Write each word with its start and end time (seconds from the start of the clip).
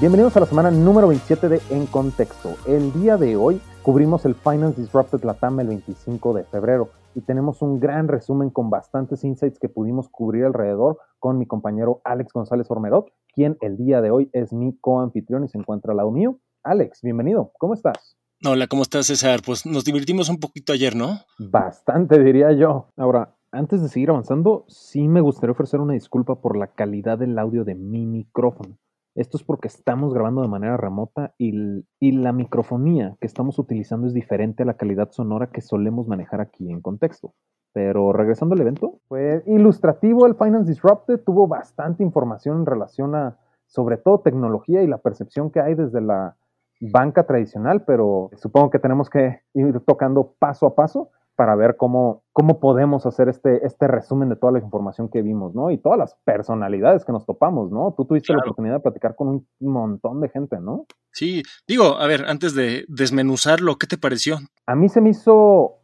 Bienvenidos 0.00 0.36
a 0.36 0.40
la 0.40 0.46
semana 0.46 0.70
número 0.70 1.08
27 1.08 1.48
de 1.48 1.60
En 1.70 1.86
Contexto. 1.86 2.54
El 2.68 2.92
día 2.92 3.16
de 3.16 3.34
hoy 3.34 3.60
cubrimos 3.82 4.24
el 4.26 4.36
Finance 4.36 4.80
Disrupted 4.80 5.24
Latam 5.24 5.58
el 5.58 5.66
25 5.66 6.34
de 6.34 6.44
febrero 6.44 6.90
y 7.16 7.22
tenemos 7.22 7.62
un 7.62 7.80
gran 7.80 8.06
resumen 8.06 8.50
con 8.50 8.70
bastantes 8.70 9.24
insights 9.24 9.58
que 9.58 9.68
pudimos 9.68 10.08
cubrir 10.08 10.44
alrededor 10.44 10.98
con 11.18 11.36
mi 11.36 11.46
compañero 11.46 12.00
Alex 12.04 12.32
González 12.32 12.70
Ormerot, 12.70 13.12
quien 13.34 13.58
el 13.60 13.76
día 13.76 14.00
de 14.00 14.12
hoy 14.12 14.30
es 14.32 14.52
mi 14.52 14.78
coanfitrión 14.78 15.42
y 15.42 15.48
se 15.48 15.58
encuentra 15.58 15.90
al 15.90 15.96
lado 15.96 16.12
mío. 16.12 16.38
Alex, 16.62 17.02
bienvenido. 17.02 17.50
¿Cómo 17.58 17.74
estás? 17.74 18.16
Hola, 18.46 18.68
¿cómo 18.68 18.82
estás, 18.82 19.06
César? 19.08 19.40
Pues 19.44 19.66
nos 19.66 19.84
divertimos 19.84 20.28
un 20.28 20.38
poquito 20.38 20.72
ayer, 20.72 20.94
¿no? 20.94 21.22
Bastante, 21.40 22.22
diría 22.22 22.52
yo. 22.52 22.86
Ahora, 22.96 23.34
antes 23.50 23.82
de 23.82 23.88
seguir 23.88 24.10
avanzando, 24.10 24.64
sí 24.68 25.08
me 25.08 25.22
gustaría 25.22 25.54
ofrecer 25.54 25.80
una 25.80 25.94
disculpa 25.94 26.40
por 26.40 26.56
la 26.56 26.68
calidad 26.68 27.18
del 27.18 27.36
audio 27.36 27.64
de 27.64 27.74
mi 27.74 28.06
micrófono. 28.06 28.78
Esto 29.18 29.36
es 29.36 29.42
porque 29.42 29.66
estamos 29.66 30.14
grabando 30.14 30.42
de 30.42 30.48
manera 30.48 30.76
remota 30.76 31.34
y, 31.38 31.52
la 32.00 32.32
microfonía 32.32 33.16
que 33.20 33.26
estamos 33.26 33.58
utilizando 33.58 34.06
es 34.06 34.14
diferente 34.14 34.62
a 34.62 34.66
la 34.66 34.76
calidad 34.76 35.10
sonora 35.10 35.48
que 35.48 35.60
solemos 35.60 36.06
manejar 36.06 36.40
aquí 36.40 36.70
en 36.70 36.80
contexto. 36.80 37.34
Pero 37.72 38.12
regresando 38.12 38.54
al 38.54 38.60
evento, 38.60 39.00
fue 39.08 39.42
ilustrativo 39.46 40.24
el 40.24 40.36
Finance 40.36 40.70
Disrupted, 40.70 41.24
tuvo 41.24 41.48
bastante 41.48 42.04
información 42.04 42.58
en 42.58 42.66
relación 42.66 43.16
a 43.16 43.38
sobre 43.66 43.96
todo 43.96 44.20
tecnología 44.20 44.84
y 44.84 44.86
la 44.86 44.98
percepción 44.98 45.50
que 45.50 45.60
hay 45.60 45.74
desde 45.74 46.00
la 46.00 46.36
banca 46.80 47.26
tradicional, 47.26 47.82
pero 47.84 48.30
supongo 48.36 48.70
que 48.70 48.78
tenemos 48.78 49.10
que 49.10 49.40
ir 49.52 49.80
tocando 49.80 50.36
paso 50.38 50.64
a 50.64 50.76
paso 50.76 51.10
para 51.34 51.56
ver 51.56 51.76
cómo, 51.76 52.22
cómo 52.38 52.60
podemos 52.60 53.04
hacer 53.04 53.28
este, 53.28 53.66
este 53.66 53.88
resumen 53.88 54.28
de 54.28 54.36
toda 54.36 54.52
la 54.52 54.60
información 54.60 55.08
que 55.08 55.22
vimos, 55.22 55.56
¿no? 55.56 55.72
Y 55.72 55.78
todas 55.78 55.98
las 55.98 56.14
personalidades 56.22 57.04
que 57.04 57.10
nos 57.10 57.26
topamos, 57.26 57.72
¿no? 57.72 57.92
Tú 57.96 58.04
tuviste 58.04 58.32
la 58.32 58.38
oportunidad 58.38 58.74
de 58.74 58.80
platicar 58.80 59.16
con 59.16 59.26
un 59.26 59.46
montón 59.58 60.20
de 60.20 60.28
gente, 60.28 60.60
¿no? 60.60 60.86
Sí, 61.10 61.42
digo, 61.66 61.96
a 61.98 62.06
ver, 62.06 62.26
antes 62.28 62.54
de 62.54 62.84
desmenuzarlo, 62.86 63.74
¿qué 63.74 63.88
te 63.88 63.98
pareció? 63.98 64.36
A 64.66 64.76
mí 64.76 64.88
se 64.88 65.00
me 65.00 65.10
hizo 65.10 65.78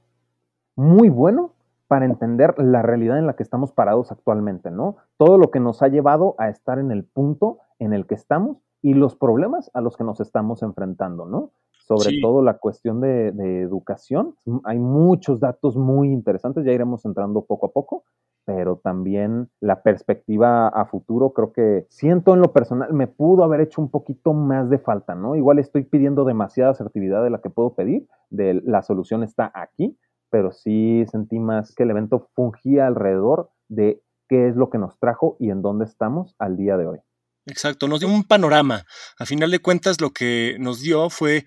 muy 0.77 1.08
bueno 1.08 1.55
para 1.88 2.05
entender 2.05 2.55
la 2.58 2.82
realidad 2.82 3.19
en 3.19 3.27
la 3.27 3.34
que 3.34 3.42
estamos 3.42 3.72
parados 3.72 4.12
actualmente, 4.12 4.70
¿no? 4.70 4.98
Todo 5.16 5.38
lo 5.38 5.50
que 5.50 5.58
nos 5.58 5.82
ha 5.82 5.88
llevado 5.88 6.36
a 6.38 6.50
estar 6.50 6.78
en 6.78 6.92
el 6.92 7.02
punto 7.02 7.58
en 7.80 7.92
el 7.92 8.06
que 8.06 8.14
estamos 8.14 8.58
y 8.80 8.94
los 8.94 9.16
problemas 9.16 9.72
a 9.75 9.80
los 9.80 9.97
que 9.97 10.05
nos 10.05 10.20
estamos 10.20 10.62
enfrentando, 10.62 11.27
¿no? 11.27 11.50
Sobre 11.86 12.20
todo 12.20 12.42
la 12.42 12.58
cuestión 12.58 13.00
de, 13.00 13.28
educación. 13.62 14.34
Hay 14.64 14.78
muchos 14.78 15.40
datos 15.40 15.77
muy 15.77 16.12
interesantes, 16.12 16.64
ya 16.64 16.72
iremos 16.72 17.04
entrando 17.04 17.44
poco 17.44 17.66
a 17.66 17.72
poco, 17.72 18.04
pero 18.44 18.76
también 18.82 19.50
la 19.60 19.82
perspectiva 19.82 20.68
a 20.68 20.86
futuro, 20.86 21.32
creo 21.32 21.52
que 21.52 21.86
siento 21.88 22.34
en 22.34 22.41
lo 22.41 22.52
personal, 22.52 22.92
me 22.92 23.06
pudo 23.06 23.44
haber 23.44 23.60
hecho 23.60 23.80
un 23.80 23.91
poquito 23.91 24.32
más 24.32 24.70
de 24.70 24.78
falta, 24.78 25.14
¿no? 25.14 25.36
Igual 25.36 25.58
estoy 25.58 25.84
pidiendo 25.84 26.24
demasiada 26.24 26.70
asertividad 26.70 27.22
de 27.22 27.30
la 27.30 27.41
que 27.41 27.50
puedo 27.50 27.74
pedir, 27.74 28.06
de 28.30 28.62
la 28.64 28.82
solución 28.82 29.22
está 29.22 29.50
aquí, 29.54 29.96
pero 30.30 30.52
sí 30.52 31.04
sentí 31.10 31.38
más 31.38 31.74
que 31.74 31.84
el 31.84 31.91
evento 31.91 32.28
fungía 32.34 32.86
alrededor 32.86 33.50
de 33.69 34.02
qué 34.28 34.48
es 34.48 34.56
lo 34.56 34.70
que 34.70 34.78
nos 34.78 34.98
trajo 34.98 35.36
y 35.38 35.50
en 35.50 35.62
dónde 35.62 35.84
estamos 35.84 36.34
al 36.38 36.56
día 36.56 36.76
de 36.76 36.86
hoy. 36.86 36.98
Exacto, 37.46 37.88
nos 37.88 38.00
dio 38.00 38.08
un 38.08 38.24
panorama. 38.24 38.84
A 39.19 39.26
final 39.26 39.50
de 39.50 39.58
cuentas, 39.58 40.00
lo 40.00 40.10
que 40.10 40.56
nos 40.58 40.80
dio 40.80 41.10
fue 41.10 41.44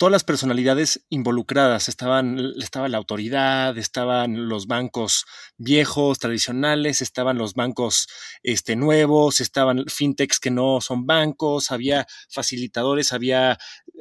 todas 0.00 0.12
las 0.12 0.24
personalidades 0.24 1.04
involucradas. 1.10 1.90
Estaban, 1.90 2.38
estaba 2.58 2.88
la 2.88 2.96
autoridad, 2.96 3.76
estaban 3.76 4.48
los 4.48 4.66
bancos 4.66 5.26
viejos, 5.58 6.18
tradicionales, 6.18 7.02
estaban 7.02 7.36
los 7.36 7.52
bancos 7.52 8.08
este, 8.42 8.76
nuevos, 8.76 9.42
estaban 9.42 9.84
fintechs 9.88 10.40
que 10.40 10.50
no 10.50 10.80
son 10.80 11.04
bancos, 11.04 11.70
había 11.70 12.06
facilitadores, 12.30 13.12
había 13.12 13.58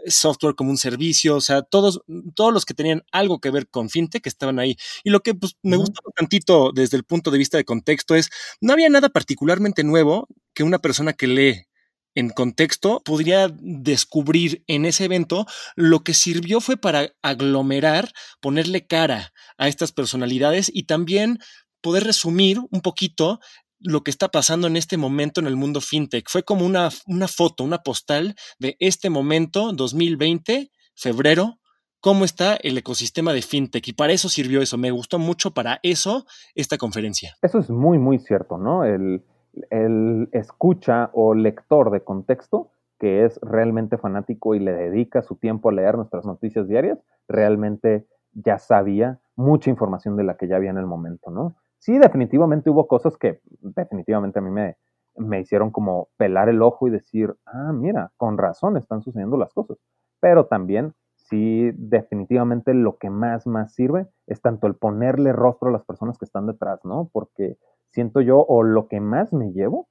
software 0.07 0.55
como 0.55 0.69
un 0.69 0.77
servicio, 0.77 1.35
o 1.35 1.41
sea, 1.41 1.63
todos, 1.63 1.99
todos 2.33 2.53
los 2.53 2.63
que 2.63 2.73
tenían 2.73 3.03
algo 3.11 3.41
que 3.41 3.51
ver 3.51 3.67
con 3.67 3.89
fintech 3.89 4.25
estaban 4.25 4.57
ahí. 4.57 4.77
Y 5.03 5.09
lo 5.09 5.19
que 5.19 5.33
pues, 5.33 5.57
me 5.63 5.75
gustó 5.75 5.99
tantito 6.15 6.71
desde 6.73 6.95
el 6.95 7.03
punto 7.03 7.29
de 7.29 7.39
vista 7.39 7.57
de 7.57 7.65
contexto 7.65 8.15
es, 8.15 8.29
no 8.61 8.71
había 8.71 8.87
nada 8.87 9.09
particularmente 9.09 9.83
nuevo 9.83 10.29
que 10.53 10.63
una 10.63 10.79
persona 10.79 11.11
que 11.11 11.27
lee 11.27 11.68
en 12.15 12.29
contexto, 12.29 13.01
podría 13.05 13.49
descubrir 13.59 14.63
en 14.67 14.85
ese 14.85 15.05
evento 15.05 15.45
lo 15.75 16.03
que 16.03 16.13
sirvió 16.13 16.59
fue 16.61 16.77
para 16.77 17.13
aglomerar, 17.21 18.11
ponerle 18.41 18.85
cara 18.87 19.31
a 19.57 19.67
estas 19.67 19.91
personalidades 19.91 20.71
y 20.73 20.83
también 20.83 21.39
poder 21.81 22.03
resumir 22.03 22.59
un 22.71 22.81
poquito 22.81 23.39
lo 23.79 24.03
que 24.03 24.11
está 24.11 24.27
pasando 24.29 24.67
en 24.67 24.75
este 24.75 24.97
momento 24.97 25.39
en 25.39 25.47
el 25.47 25.55
mundo 25.55 25.81
fintech. 25.81 26.29
Fue 26.29 26.43
como 26.43 26.65
una, 26.65 26.89
una 27.07 27.27
foto, 27.27 27.63
una 27.63 27.79
postal 27.79 28.35
de 28.59 28.75
este 28.79 29.09
momento, 29.09 29.71
2020, 29.71 30.71
febrero, 30.95 31.59
cómo 32.01 32.25
está 32.25 32.55
el 32.55 32.77
ecosistema 32.77 33.33
de 33.33 33.41
fintech. 33.41 33.87
Y 33.87 33.93
para 33.93 34.13
eso 34.13 34.27
sirvió 34.29 34.61
eso. 34.61 34.77
Me 34.77 34.91
gustó 34.91 35.19
mucho 35.19 35.51
para 35.51 35.79
eso 35.83 36.25
esta 36.55 36.77
conferencia. 36.77 37.37
Eso 37.41 37.59
es 37.59 37.69
muy, 37.69 37.97
muy 37.97 38.19
cierto, 38.19 38.57
¿no? 38.57 38.83
El, 38.83 39.23
el 39.69 40.29
escucha 40.31 41.09
o 41.13 41.33
lector 41.33 41.91
de 41.91 42.03
contexto 42.03 42.71
que 42.99 43.23
es 43.23 43.39
realmente 43.41 43.97
fanático 43.97 44.55
y 44.55 44.59
le 44.59 44.73
dedica 44.73 45.21
su 45.21 45.35
tiempo 45.37 45.69
a 45.69 45.71
leer 45.71 45.95
nuestras 45.95 46.25
noticias 46.25 46.67
diarias, 46.67 46.99
realmente 47.27 48.05
ya 48.33 48.59
sabía 48.59 49.19
mucha 49.35 49.69
información 49.69 50.17
de 50.17 50.25
la 50.25 50.35
que 50.35 50.47
ya 50.47 50.57
había 50.57 50.69
en 50.69 50.77
el 50.77 50.85
momento, 50.85 51.31
¿no? 51.31 51.55
Sí, 51.79 51.97
definitivamente 51.97 52.69
hubo 52.69 52.87
cosas 52.87 53.15
que 53.15 53.39
definitivamente 53.61 54.39
a 54.39 54.41
mí 54.41 54.51
me, 54.51 54.75
me 55.15 55.39
hicieron 55.39 55.71
como 55.71 56.09
pelar 56.17 56.49
el 56.49 56.61
ojo 56.61 56.87
y 56.87 56.91
decir, 56.91 57.35
ah, 57.45 57.71
mira, 57.73 58.11
con 58.17 58.37
razón 58.37 58.75
están 58.75 59.01
sucediendo 59.01 59.37
las 59.37 59.53
cosas. 59.53 59.77
Pero 60.19 60.47
también, 60.47 60.93
sí, 61.15 61.71
definitivamente 61.75 62.73
lo 62.73 62.97
que 62.97 63.09
más, 63.09 63.47
más 63.47 63.73
sirve 63.73 64.07
es 64.27 64.41
tanto 64.41 64.67
el 64.67 64.75
ponerle 64.75 65.31
rostro 65.31 65.69
a 65.69 65.71
las 65.71 65.85
personas 65.85 66.17
que 66.17 66.25
están 66.25 66.47
detrás, 66.47 66.83
¿no? 66.83 67.09
Porque 67.13 67.57
siento 67.91 68.21
yo, 68.21 68.45
o 68.47 68.63
lo 68.63 68.87
que 68.87 68.99
más 68.99 69.33
me 69.33 69.51
llevo, 69.51 69.87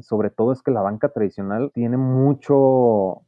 sobre 0.00 0.30
todo 0.30 0.52
es 0.52 0.62
que 0.62 0.70
la 0.70 0.82
banca 0.82 1.10
tradicional 1.10 1.70
tiene 1.74 1.96
mucho, 1.96 3.22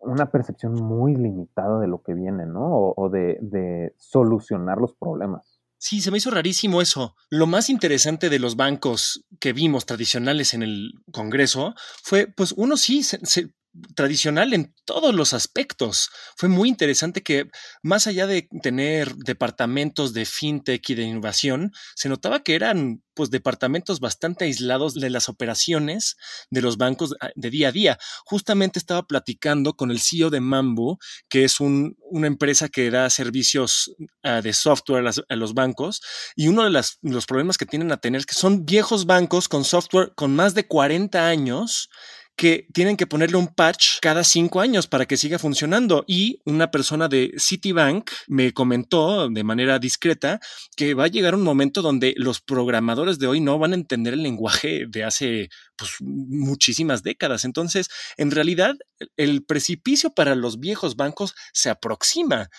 una 0.00 0.30
percepción 0.30 0.74
muy 0.74 1.14
limitada 1.14 1.80
de 1.80 1.88
lo 1.88 2.02
que 2.02 2.14
viene, 2.14 2.46
¿no? 2.46 2.94
O, 2.96 3.08
de, 3.10 3.38
de, 3.40 3.94
solucionar 3.98 4.78
los 4.78 4.94
problemas. 4.94 5.60
Sí, 5.80 6.00
se 6.00 6.10
me 6.10 6.18
hizo 6.18 6.30
rarísimo 6.30 6.80
eso. 6.80 7.14
Lo 7.30 7.46
más 7.46 7.70
interesante 7.70 8.30
de 8.30 8.40
los 8.40 8.56
bancos 8.56 9.24
que 9.38 9.52
vimos 9.52 9.86
tradicionales 9.86 10.52
en 10.54 10.64
el 10.64 10.90
Congreso 11.12 11.74
fue, 12.02 12.26
pues 12.26 12.52
uno 12.56 12.76
sí, 12.76 13.04
se, 13.04 13.52
tradicional 13.94 14.54
en 14.54 14.74
todos 14.84 15.14
los 15.14 15.34
aspectos. 15.34 16.10
Fue 16.36 16.48
muy 16.48 16.68
interesante 16.68 17.22
que 17.22 17.50
más 17.82 18.06
allá 18.06 18.26
de 18.26 18.48
tener 18.62 19.14
departamentos 19.16 20.12
de 20.12 20.24
fintech 20.24 20.88
y 20.90 20.94
de 20.94 21.02
innovación, 21.04 21.72
se 21.94 22.08
notaba 22.08 22.42
que 22.42 22.54
eran 22.54 23.02
pues 23.14 23.30
departamentos 23.30 23.98
bastante 23.98 24.44
aislados 24.44 24.94
de 24.94 25.10
las 25.10 25.28
operaciones 25.28 26.16
de 26.50 26.62
los 26.62 26.76
bancos 26.76 27.16
ah, 27.20 27.30
de 27.34 27.50
día 27.50 27.68
a 27.68 27.72
día. 27.72 27.98
Justamente 28.24 28.78
estaba 28.78 29.06
platicando 29.06 29.74
con 29.74 29.90
el 29.90 29.98
CEO 30.00 30.30
de 30.30 30.40
Mambo, 30.40 30.98
que 31.28 31.44
es 31.44 31.58
una 31.58 32.26
empresa 32.26 32.68
que 32.68 32.90
da 32.90 33.10
servicios 33.10 33.92
ah, 34.22 34.40
de 34.40 34.52
software 34.52 35.04
a, 35.28 35.36
los 35.36 35.54
bancos, 35.54 36.00
y 36.36 36.46
uno 36.46 36.62
de 36.64 36.70
los 36.70 37.26
problemas 37.26 37.58
que 37.58 37.66
tienen 37.66 37.90
a 37.90 37.96
tener 37.96 38.20
es 38.20 38.26
que 38.26 38.34
son 38.34 38.64
viejos 38.64 39.04
bancos 39.04 39.48
con 39.48 39.64
software 39.64 40.12
con 40.14 40.36
más 40.36 40.54
de 40.54 40.68
40 40.68 41.26
años 41.26 41.90
que 42.38 42.68
tienen 42.72 42.96
que 42.96 43.08
ponerle 43.08 43.36
un 43.36 43.48
patch 43.48 43.98
cada 44.00 44.22
cinco 44.22 44.60
años 44.60 44.86
para 44.86 45.06
que 45.06 45.16
siga 45.16 45.40
funcionando. 45.40 46.04
Y 46.06 46.40
una 46.44 46.70
persona 46.70 47.08
de 47.08 47.34
Citibank 47.36 48.12
me 48.28 48.52
comentó 48.52 49.28
de 49.28 49.42
manera 49.42 49.80
discreta 49.80 50.38
que 50.76 50.94
va 50.94 51.04
a 51.04 51.08
llegar 51.08 51.34
un 51.34 51.42
momento 51.42 51.82
donde 51.82 52.14
los 52.16 52.40
programadores 52.40 53.18
de 53.18 53.26
hoy 53.26 53.40
no 53.40 53.58
van 53.58 53.72
a 53.72 53.74
entender 53.74 54.14
el 54.14 54.22
lenguaje 54.22 54.84
de 54.88 55.02
hace 55.02 55.48
pues, 55.76 55.96
muchísimas 55.98 57.02
décadas. 57.02 57.44
Entonces, 57.44 57.88
en 58.16 58.30
realidad, 58.30 58.76
el 59.16 59.44
precipicio 59.44 60.10
para 60.14 60.36
los 60.36 60.60
viejos 60.60 60.94
bancos 60.94 61.34
se 61.52 61.70
aproxima. 61.70 62.50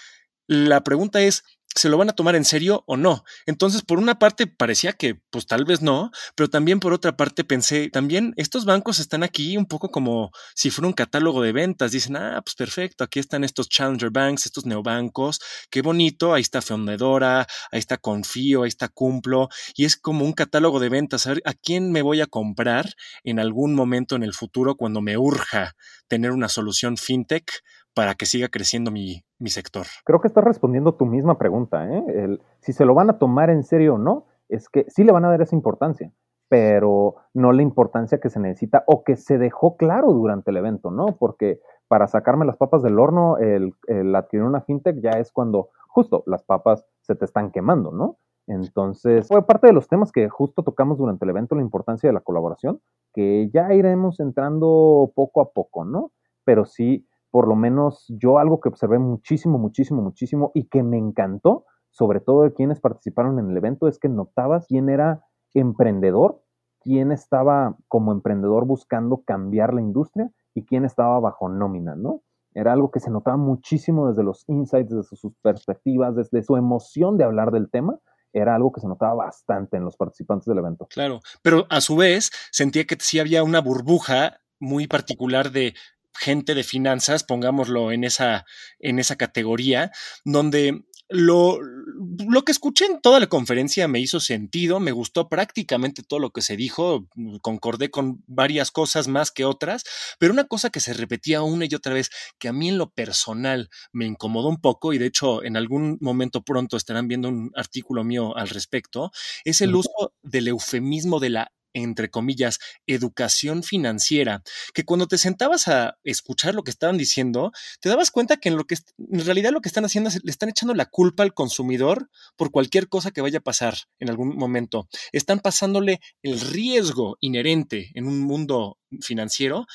La 0.52 0.84
pregunta 0.84 1.22
es, 1.22 1.44
se 1.76 1.90
lo 1.90 1.98
van 2.00 2.10
a 2.10 2.14
tomar 2.14 2.36
en 2.36 2.44
serio 2.44 2.84
o 2.88 2.98
no. 2.98 3.24
Entonces, 3.46 3.84
por 3.84 4.00
una 4.00 4.18
parte 4.18 4.48
parecía 4.48 4.94
que 4.94 5.14
pues 5.30 5.46
tal 5.46 5.64
vez 5.64 5.84
no, 5.84 6.10
pero 6.34 6.50
también 6.50 6.80
por 6.80 6.92
otra 6.92 7.16
parte 7.16 7.44
pensé, 7.44 7.92
también 7.92 8.34
estos 8.36 8.66
bancos 8.66 8.98
están 8.98 9.22
aquí 9.22 9.58
un 9.58 9.68
poco 9.68 9.92
como 9.92 10.32
si 10.56 10.72
fuera 10.72 10.88
un 10.88 10.94
catálogo 10.94 11.44
de 11.44 11.52
ventas. 11.52 11.92
Dicen, 11.92 12.16
ah, 12.16 12.42
pues 12.44 12.56
perfecto, 12.56 13.04
aquí 13.04 13.20
están 13.20 13.44
estos 13.44 13.70
Challenger 13.70 14.10
Banks, 14.10 14.48
estos 14.48 14.66
neobancos, 14.66 15.40
qué 15.70 15.84
bonito, 15.84 16.34
ahí 16.34 16.42
está 16.42 16.64
Fundedora, 16.64 17.46
ahí 17.72 17.78
está 17.78 17.98
Confío, 17.98 18.64
ahí 18.64 18.70
está 18.70 18.88
Cumplo, 18.88 19.50
y 19.76 19.86
es 19.86 19.98
como 19.98 20.26
un 20.26 20.34
catálogo 20.34 20.80
de 20.80 20.90
ventas, 20.90 21.28
a 21.28 21.36
ver, 21.36 21.44
¿a 21.46 21.54
quién 21.54 21.92
me 21.92 22.02
voy 22.02 22.22
a 22.22 22.26
comprar 22.26 22.92
en 23.24 23.38
algún 23.40 23.76
momento 23.76 24.16
en 24.16 24.24
el 24.24 24.34
futuro 24.34 24.74
cuando 24.74 25.00
me 25.02 25.16
urja 25.16 25.76
tener 26.08 26.32
una 26.32 26.50
solución 26.50 26.98
fintech 26.98 27.62
para 27.94 28.16
que 28.16 28.26
siga 28.26 28.48
creciendo 28.48 28.92
mi, 28.92 29.24
sector. 29.48 29.86
Creo 30.06 30.22
que 30.22 30.28
estás 30.28 30.44
respondiendo 30.44 30.96
tu 30.96 31.06
misma 31.06 31.38
pregunta. 31.38 31.88
¿eh? 31.90 32.38
si 32.60 32.74
se 32.74 32.86
lo 32.86 32.94
van 32.94 33.10
a 33.10 33.20
tomar 33.20 33.50
en 33.50 33.64
serio 33.64 33.96
o 33.96 33.98
no, 33.98 34.28
es 34.48 34.70
que 34.70 34.86
sí 34.90 35.04
le 35.04 35.12
van 35.12 35.26
a 35.26 35.30
dar 35.30 35.42
esa 35.42 35.56
importancia. 35.56 36.12
pero 36.50 37.16
no 37.36 37.52
la 37.52 37.62
importancia 37.62 38.20
que 38.20 38.32
se 38.32 38.40
necesita 38.40 38.84
o 38.88 39.04
que 39.04 39.16
se 39.16 39.38
dejó 39.38 39.78
claro 39.78 40.12
durante 40.12 40.50
el 40.50 40.58
evento, 40.58 40.90
¿no? 40.90 41.06
Porque 41.20 41.60
para 41.88 42.08
sacarme 42.08 42.46
las 42.46 42.58
papas 42.58 42.82
del 42.82 42.98
horno, 43.00 43.38
el, 43.38 43.74
adquirir 44.16 44.46
una 44.46 44.62
fintech 44.62 45.00
ya 45.00 45.12
es 45.12 45.32
cuando 45.32 45.70
justo 45.88 46.24
las 46.26 46.44
papas 46.44 46.86
se 47.02 47.16
te 47.16 47.26
están 47.26 47.52
quemando, 47.52 47.92
¿no? 47.92 48.18
Entonces, 48.48 49.28
fue 49.28 49.46
parte 49.46 49.68
de 49.68 49.74
los 49.74 49.88
temas 49.88 50.12
que 50.12 50.28
justo 50.28 50.64
tocamos 50.64 50.98
durante 50.98 51.26
el 51.26 51.30
evento, 51.30 51.56
la 51.56 51.62
importancia 51.62 52.10
de 52.10 52.14
la 52.14 52.22
colaboración, 52.22 52.82
que 53.14 53.50
ya 53.54 53.74
iremos 53.74 54.20
entrando 54.20 55.12
poco 55.16 55.42
a 55.42 55.52
poco, 55.52 55.86
¿no? 55.86 56.12
Pero 56.46 56.66
sí, 56.66 57.08
por 57.32 57.48
lo 57.48 57.56
menos 57.56 58.06
yo 58.10 58.40
algo 58.40 58.60
que 58.60 58.70
observé 58.70 59.00
muchísimo, 59.00 59.58
muchísimo, 59.58 60.02
muchísimo 60.02 60.52
y 60.54 60.68
que 60.68 60.84
me 60.84 60.98
encantó, 60.98 61.66
sobre 61.92 62.20
todo 62.20 62.44
de 62.44 62.54
quienes 62.54 62.80
participaron 62.80 63.40
en 63.40 63.50
el 63.50 63.58
evento, 63.58 63.88
es 63.88 64.00
que 64.00 64.10
notabas 64.10 64.68
quién 64.68 64.90
era 64.90 65.24
emprendedor, 65.54 66.42
quién 66.82 67.12
estaba 67.12 67.76
como 67.88 68.12
emprendedor 68.12 68.66
buscando 68.66 69.24
cambiar 69.26 69.74
la 69.74 69.82
industria 69.82 70.32
y 70.54 70.66
quién 70.66 70.86
estaba 70.86 71.20
bajo 71.20 71.50
nómina, 71.50 71.96
¿no? 71.96 72.22
Era 72.54 72.74
algo 72.74 72.92
que 72.92 73.00
se 73.00 73.12
notaba 73.12 73.38
muchísimo 73.38 74.10
desde 74.10 74.24
los 74.24 74.44
insights, 74.48 74.90
desde 74.90 75.16
sus 75.16 75.34
perspectivas, 75.42 76.16
desde 76.16 76.42
su 76.42 76.56
emoción 76.56 77.18
de 77.18 77.24
hablar 77.24 77.52
del 77.52 77.70
tema. 77.70 78.00
Era 78.34 78.56
algo 78.56 78.72
que 78.72 78.82
se 78.82 78.88
notaba 78.88 79.14
bastante 79.14 79.78
en 79.78 79.86
los 79.86 79.98
participantes 79.98 80.46
del 80.46 80.60
evento. 80.60 80.88
Claro, 80.88 81.20
pero 81.42 81.66
a 81.70 81.82
su 81.82 81.96
vez 81.96 82.32
sentía 82.52 82.86
que 82.86 82.98
sí 83.00 83.20
había 83.20 83.44
una 83.44 83.62
burbuja 83.62 84.42
muy 84.60 84.88
particular 84.88 85.52
de 85.52 85.74
gente 86.20 86.54
de 86.54 86.64
finanzas, 86.64 87.24
pongámoslo 87.24 87.92
en 87.92 88.04
esa, 88.04 88.46
en 88.80 89.00
esa 89.00 89.16
categoría, 89.16 89.92
donde 90.26 90.84
lo, 91.10 91.60
lo, 91.62 92.44
que 92.44 92.52
escuché 92.52 92.86
en 92.86 93.02
toda 93.02 93.20
la 93.20 93.26
conferencia 93.26 93.88
me 93.88 94.00
hizo 94.00 94.20
sentido, 94.20 94.80
me 94.80 94.92
gustó 94.92 95.28
prácticamente 95.28 96.04
todo 96.04 96.20
lo 96.20 96.30
que 96.30 96.44
se 96.44 96.56
dijo, 96.56 97.08
concordé 97.42 97.90
con 97.90 98.24
varias 98.28 98.70
cosas 98.70 99.08
más 99.08 99.32
que 99.32 99.44
otras, 99.44 99.84
pero 100.20 100.34
una 100.34 100.44
cosa 100.44 100.70
que 100.70 100.80
se 100.80 100.94
repetía 100.94 101.42
una 101.42 101.66
y 101.66 101.74
otra 101.74 101.96
vez, 101.96 102.12
que 102.38 102.48
a 102.48 102.54
mí 102.54 102.70
en 102.70 102.78
lo 102.78 102.92
personal 102.92 103.72
me 103.92 104.06
incomodó 104.06 104.50
un 104.50 104.62
poco, 104.62 104.94
y 104.94 105.00
de 105.00 105.08
hecho 105.08 105.44
en 105.44 105.58
algún 105.58 105.98
momento 106.00 106.44
pronto 106.44 106.78
estarán 106.78 107.08
viendo 107.08 107.28
un 107.30 107.52
artículo 107.56 108.04
mío 108.04 108.38
al 108.38 108.50
respecto, 108.50 109.12
es 109.46 109.62
el 109.62 109.74
uso 109.74 110.14
del 110.22 110.50
eufemismo 110.50 111.20
de 111.20 111.32
la 111.32 111.52
entre 111.84 112.10
comillas, 112.10 112.60
educación 112.88 113.64
financiera, 113.64 114.44
que 114.74 114.84
cuando 114.84 115.08
te 115.08 115.18
sentabas 115.18 115.68
a 115.68 115.98
escuchar 116.04 116.56
lo 116.56 116.64
que 116.64 116.72
estaban 116.72 116.98
diciendo, 116.98 117.52
te 117.82 117.90
dabas 117.90 118.12
cuenta 118.12 118.38
que 118.38 118.50
en 118.50 118.58
lo 118.58 118.66
que 118.66 118.76
en 118.98 119.26
realidad 119.26 119.52
lo 119.52 119.62
que 119.62 119.70
están 119.70 119.86
haciendo 119.86 120.10
es 120.10 120.24
le 120.24 120.32
están 120.32 120.50
echando 120.50 120.74
la 120.74 120.86
culpa 120.86 121.24
al 121.24 121.34
consumidor 121.34 122.10
por 122.36 122.52
cualquier 122.52 122.88
cosa 122.90 123.12
que 123.12 123.22
vaya 123.22 123.40
a 123.40 123.44
pasar 123.44 123.76
en 124.00 124.10
algún 124.10 124.36
momento. 124.36 124.88
Están 125.12 125.40
pasándole 125.40 126.00
el 126.22 126.40
riesgo 126.40 127.18
inherente 127.22 127.92
en 127.94 128.06
un 128.06 128.20
mundo 128.20 128.78
financiero 129.02 129.66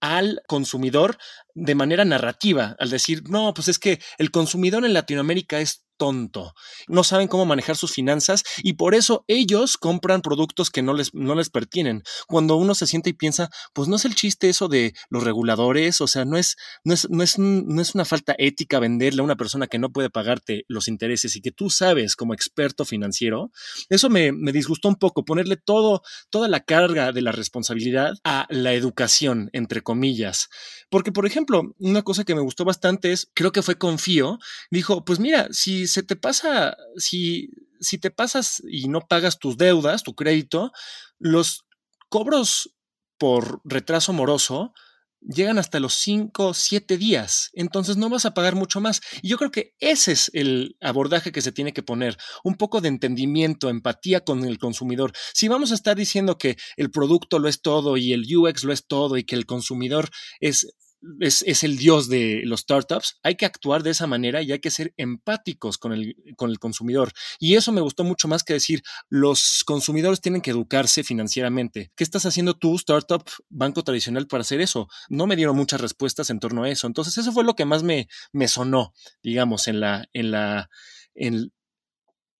al 0.00 0.42
consumidor 0.46 1.18
de 1.56 1.74
manera 1.74 2.04
narrativa, 2.04 2.76
al 2.78 2.90
decir, 2.90 3.22
no, 3.30 3.54
pues 3.54 3.68
es 3.68 3.78
que 3.78 3.98
el 4.18 4.30
consumidor 4.30 4.84
en 4.84 4.92
Latinoamérica 4.92 5.58
es 5.60 5.86
tonto, 5.96 6.52
no 6.88 7.04
saben 7.04 7.28
cómo 7.28 7.46
manejar 7.46 7.76
sus 7.76 7.92
finanzas 7.92 8.42
y 8.58 8.74
por 8.74 8.94
eso 8.94 9.24
ellos 9.28 9.76
compran 9.76 10.20
productos 10.20 10.70
que 10.70 10.82
no 10.82 10.92
les, 10.92 11.14
no 11.14 11.34
les 11.34 11.50
pertienen. 11.50 12.02
Cuando 12.26 12.56
uno 12.56 12.74
se 12.74 12.86
siente 12.86 13.10
y 13.10 13.14
piensa, 13.14 13.48
pues 13.72 13.88
no 13.88 13.96
es 13.96 14.04
el 14.04 14.14
chiste 14.14 14.48
eso 14.48 14.68
de 14.68 14.92
los 15.08 15.22
reguladores, 15.22 16.00
o 16.00 16.06
sea, 16.06 16.24
no 16.24 16.36
es, 16.36 16.56
no 16.84 16.94
es, 16.94 17.08
no 17.10 17.22
es, 17.22 17.38
no 17.38 17.80
es 17.80 17.94
una 17.94 18.04
falta 18.04 18.34
ética 18.38 18.78
venderle 18.78 19.20
a 19.20 19.24
una 19.24 19.36
persona 19.36 19.66
que 19.66 19.78
no 19.78 19.90
puede 19.90 20.10
pagarte 20.10 20.64
los 20.68 20.88
intereses 20.88 21.34
y 21.36 21.40
que 21.40 21.52
tú 21.52 21.70
sabes 21.70 22.16
como 22.16 22.34
experto 22.34 22.84
financiero. 22.84 23.50
Eso 23.88 24.10
me, 24.10 24.32
me 24.32 24.52
disgustó 24.52 24.88
un 24.88 24.96
poco, 24.96 25.24
ponerle 25.24 25.56
todo, 25.56 26.02
toda 26.30 26.48
la 26.48 26.60
carga 26.60 27.12
de 27.12 27.22
la 27.22 27.32
responsabilidad 27.32 28.12
a 28.24 28.46
la 28.50 28.74
educación, 28.74 29.48
entre 29.52 29.82
comillas. 29.82 30.48
Porque, 30.90 31.12
por 31.12 31.26
ejemplo, 31.26 31.45
una 31.78 32.02
cosa 32.02 32.24
que 32.24 32.34
me 32.34 32.40
gustó 32.40 32.64
bastante 32.64 33.12
es, 33.12 33.30
creo 33.34 33.52
que 33.52 33.62
fue 33.62 33.78
Confío, 33.78 34.38
dijo, 34.70 35.04
pues 35.04 35.18
mira, 35.18 35.48
si 35.50 35.86
se 35.86 36.02
te 36.02 36.16
pasa, 36.16 36.76
si, 36.96 37.50
si 37.80 37.98
te 37.98 38.10
pasas 38.10 38.62
y 38.68 38.88
no 38.88 39.00
pagas 39.00 39.38
tus 39.38 39.56
deudas, 39.56 40.02
tu 40.02 40.14
crédito, 40.14 40.72
los 41.18 41.66
cobros 42.08 42.74
por 43.18 43.60
retraso 43.64 44.12
moroso 44.12 44.72
llegan 45.20 45.58
hasta 45.58 45.80
los 45.80 45.94
5, 45.94 46.54
7 46.54 46.96
días. 46.98 47.50
Entonces 47.54 47.96
no 47.96 48.08
vas 48.08 48.26
a 48.26 48.34
pagar 48.34 48.54
mucho 48.54 48.80
más. 48.80 49.00
Y 49.22 49.28
yo 49.28 49.38
creo 49.38 49.50
que 49.50 49.74
ese 49.80 50.12
es 50.12 50.30
el 50.34 50.76
abordaje 50.80 51.32
que 51.32 51.42
se 51.42 51.52
tiene 51.52 51.72
que 51.72 51.82
poner. 51.82 52.16
Un 52.44 52.56
poco 52.56 52.80
de 52.80 52.88
entendimiento, 52.88 53.68
empatía 53.68 54.20
con 54.20 54.44
el 54.44 54.58
consumidor. 54.58 55.12
Si 55.34 55.48
vamos 55.48 55.72
a 55.72 55.74
estar 55.74 55.96
diciendo 55.96 56.38
que 56.38 56.56
el 56.76 56.90
producto 56.90 57.38
lo 57.38 57.48
es 57.48 57.60
todo 57.60 57.96
y 57.96 58.12
el 58.12 58.24
UX 58.36 58.64
lo 58.64 58.72
es 58.72 58.86
todo 58.86 59.16
y 59.16 59.24
que 59.24 59.36
el 59.36 59.46
consumidor 59.46 60.10
es 60.40 60.74
es, 61.20 61.64
el 61.64 61.76
dios 61.76 62.08
de 62.08 62.42
los 62.44 62.60
startups, 62.60 63.18
hay 63.22 63.36
que 63.36 63.46
actuar 63.46 63.82
de 63.82 63.90
esa 63.90 64.06
manera 64.06 64.42
y 64.42 64.52
hay 64.52 64.58
que 64.60 64.70
ser 64.70 64.92
empáticos 64.96 65.78
con 65.78 65.92
el, 65.92 66.16
con 66.36 66.50
el 66.50 66.58
consumidor. 66.58 67.12
Y 67.38 67.54
eso 67.54 67.72
me 67.72 67.80
gustó 67.80 68.04
mucho 68.04 68.28
más 68.28 68.42
que 68.44 68.54
decir, 68.54 68.82
los 69.08 69.62
consumidores 69.64 70.20
tienen 70.20 70.40
que 70.40 70.50
educarse 70.50 71.04
financieramente. 71.04 71.92
¿Qué 71.96 72.04
estás 72.04 72.26
haciendo 72.26 72.54
tú, 72.54 72.76
startup, 72.76 73.24
banco 73.48 73.82
tradicional, 73.82 74.26
para 74.26 74.42
hacer 74.42 74.60
eso? 74.60 74.88
No 75.08 75.26
me 75.26 75.36
dieron 75.36 75.56
muchas 75.56 75.80
respuestas 75.80 76.30
en 76.30 76.40
torno 76.40 76.64
a 76.64 76.70
eso. 76.70 76.86
Entonces, 76.86 77.16
eso 77.18 77.32
fue 77.32 77.44
lo 77.44 77.54
que 77.54 77.64
más 77.64 77.82
me, 77.82 78.08
me 78.32 78.48
sonó, 78.48 78.92
digamos, 79.22 79.68
en 79.68 79.80
la, 79.80 80.06
en 80.12 80.30
la, 80.30 80.68
en, 81.14 81.52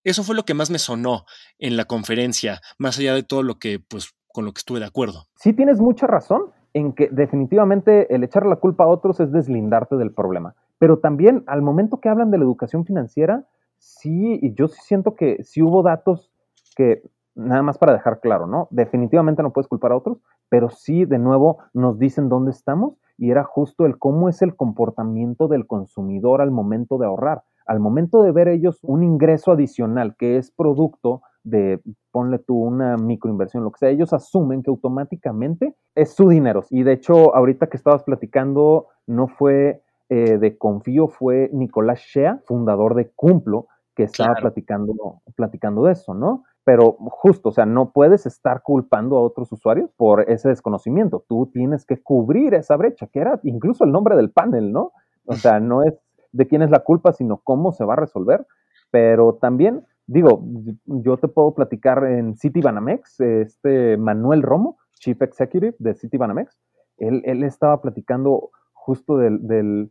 eso 0.05 0.23
fue 0.23 0.37
lo 0.37 0.45
que 0.45 0.55
más 0.55 0.71
me 0.71 0.79
sonó 0.79 1.25
en 1.59 1.77
la 1.77 1.85
conferencia, 1.85 2.61
más 2.79 2.99
allá 2.99 3.15
de 3.15 3.23
todo 3.23 3.43
lo 3.43 3.59
que, 3.59 3.81
pues, 3.81 4.11
con 4.29 4.45
lo 4.45 4.53
que 4.53 4.59
estuve 4.59 4.81
de 4.81 4.87
acuerdo. 4.87 5.27
Sí, 5.37 5.53
tienes 5.53 5.81
mucha 5.81 6.07
razón 6.07 6.53
en 6.77 6.93
que 6.93 7.09
definitivamente 7.11 8.15
el 8.15 8.23
echar 8.23 8.45
la 8.45 8.57
culpa 8.57 8.85
a 8.85 8.89
otros 8.89 9.19
es 9.19 9.33
deslindarte 9.33 9.97
del 9.97 10.13
problema. 10.13 10.55
Pero 10.79 10.99
también 10.99 11.43
al 11.47 11.63
momento 11.63 12.01
que 12.01 12.11
hablan 12.11 12.31
de 12.31 12.37
la 12.37 12.45
educación 12.45 12.85
financiera, 12.85 13.47
sí, 13.79 14.39
y 14.43 14.53
yo 14.53 14.69
sí 14.69 14.79
siento 14.83 15.15
que 15.15 15.43
sí 15.43 15.63
hubo 15.63 15.83
datos 15.83 16.31
que, 16.77 17.03
nada 17.35 17.63
más 17.63 17.79
para 17.79 17.95
dejar 17.95 18.21
claro, 18.21 18.47
¿no? 18.47 18.69
Definitivamente 18.71 19.43
no 19.43 19.55
puedes 19.55 19.69
culpar 19.69 19.93
a 19.93 19.97
otros, 19.97 20.19
pero 20.51 20.69
sí, 20.69 21.07
de 21.07 21.19
nuevo, 21.19 21.61
nos 21.73 21.99
dicen 21.99 22.29
dónde 22.29 22.51
estamos 22.51 22.99
y 23.17 23.31
era 23.31 23.43
justo 23.43 23.87
el 23.87 23.97
cómo 23.97 24.29
es 24.29 24.43
el 24.43 24.55
comportamiento 24.55 25.49
del 25.49 25.67
consumidor 25.67 26.43
al 26.43 26.51
momento 26.51 26.99
de 26.99 27.07
ahorrar. 27.07 27.43
Al 27.65 27.81
momento 27.81 28.23
de 28.23 28.33
ver 28.33 28.49
ellos 28.49 28.81
un 28.83 29.03
ingreso 29.03 29.51
adicional 29.51 30.15
que 30.15 30.37
es 30.37 30.51
producto 30.51 31.23
de, 31.47 31.81
ponle 32.11 32.41
tú 32.41 32.57
una 32.61 32.97
microinversión, 32.97 33.63
lo 33.63 33.71
que 33.71 33.79
sea, 33.79 33.91
ellos 33.91 34.13
asumen 34.13 34.65
que 34.65 34.71
automáticamente 34.71 35.77
es 35.95 36.13
su 36.13 36.29
dinero. 36.29 36.65
Y 36.71 36.83
de 36.83 36.93
hecho, 36.93 37.35
ahorita 37.37 37.69
que 37.69 37.77
estabas 37.77 38.03
platicando, 38.03 38.89
no 39.07 39.29
fue 39.29 39.83
eh, 40.09 40.39
de 40.39 40.59
Confío, 40.59 41.07
fue 41.07 41.49
Nicolás 41.53 42.01
Shea, 42.01 42.41
fundador 42.47 42.97
de 42.97 43.11
Cumplo, 43.15 43.69
que 43.95 44.03
estaba 44.03 44.35
platicando, 44.35 45.23
platicando 45.37 45.85
de 45.85 45.93
eso, 45.93 46.15
¿no? 46.15 46.43
Pero 46.65 46.97
justo, 46.99 47.51
o 47.51 47.53
sea, 47.53 47.65
no 47.65 47.93
puedes 47.93 48.27
estar 48.27 48.63
culpando 48.63 49.17
a 49.17 49.23
otros 49.23 49.51
usuarios 49.53 49.89
por 49.97 50.29
ese 50.29 50.49
desconocimiento. 50.49 51.25
Tú 51.29 51.47
tienes 51.53 51.87
que 51.87 52.03
cubrir 52.03 52.55
esa 52.55 52.77
brecha, 52.77 53.07
que 53.07 53.21
era 53.21 53.39
incluso 53.45 53.85
el 53.85 53.93
nombre 53.93 54.17
del 54.17 54.31
panel, 54.31 54.73
¿no? 54.73 54.93
O 55.27 55.35
sea, 55.35 55.61
no 55.61 55.85
es 55.85 55.95
de 56.33 56.47
quién 56.49 56.63
es 56.63 56.71
la 56.71 56.81
culpa, 56.81 57.13
sino 57.13 57.39
cómo 57.39 57.73
se 57.73 57.85
va 57.85 57.93
a 57.95 57.99
resolver. 57.99 58.47
Pero 58.91 59.35
también 59.35 59.85
digo, 60.07 60.43
yo 60.87 61.17
te 61.17 61.29
puedo 61.29 61.55
platicar 61.55 62.05
en 62.05 62.37
Citibanamex, 62.37 63.21
este 63.21 63.97
Manuel 63.97 64.43
Romo, 64.43 64.79
Chief 64.95 65.21
Executive 65.21 65.75
de 65.79 65.95
Citibanamex, 65.95 66.57
él, 66.99 67.23
él 67.25 67.43
estaba 67.43 67.81
platicando 67.81 68.51
justo 68.73 69.19
del, 69.19 69.91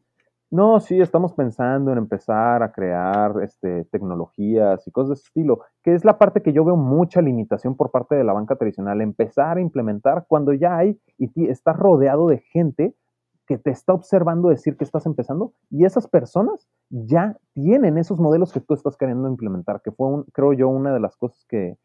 no, 0.51 0.79
sí, 0.79 1.01
estamos 1.01 1.34
pensando 1.34 1.91
en 1.91 1.98
empezar 1.98 2.63
a 2.63 2.72
crear 2.72 3.43
este, 3.43 3.84
tecnologías 3.86 4.88
y 4.88 4.91
cosas 4.91 5.10
de 5.10 5.13
ese 5.15 5.24
estilo, 5.25 5.60
que 5.84 5.93
es 5.93 6.05
la 6.05 6.17
parte 6.17 6.41
que 6.41 6.53
yo 6.53 6.63
veo 6.63 6.77
mucha 6.77 7.22
limitación 7.22 7.75
por 7.75 7.91
parte 7.91 8.15
de 8.15 8.24
la 8.24 8.34
banca 8.34 8.55
tradicional, 8.55 9.01
empezar 9.01 9.57
a 9.57 9.62
implementar 9.62 10.25
cuando 10.27 10.53
ya 10.53 10.77
hay 10.77 11.00
y 11.17 11.50
estás 11.50 11.75
rodeado 11.75 12.27
de 12.27 12.39
gente 12.39 12.95
que 13.48 13.57
te 13.57 13.69
está 13.69 13.93
observando 13.93 14.50
decir 14.50 14.77
que 14.77 14.86
estás 14.86 15.05
empezando 15.05 15.53
y 15.69 15.86
esas 15.86 16.07
personas 16.07 16.69
ya 16.89 17.37
tienen 17.53 17.97
esos 17.97 18.19
modelos 18.19 18.53
que 18.53 18.59
tú 18.59 18.73
estás 18.73 18.97
queriendo 18.97 19.27
implementar, 19.27 19.81
que 19.81 19.91
fue, 19.91 20.07
un, 20.07 20.23
creo 20.33 20.53
yo, 20.53 20.69
una 20.69 20.93
de 20.93 20.99
las 20.99 21.15
cosas 21.17 21.45
que, 21.47 21.77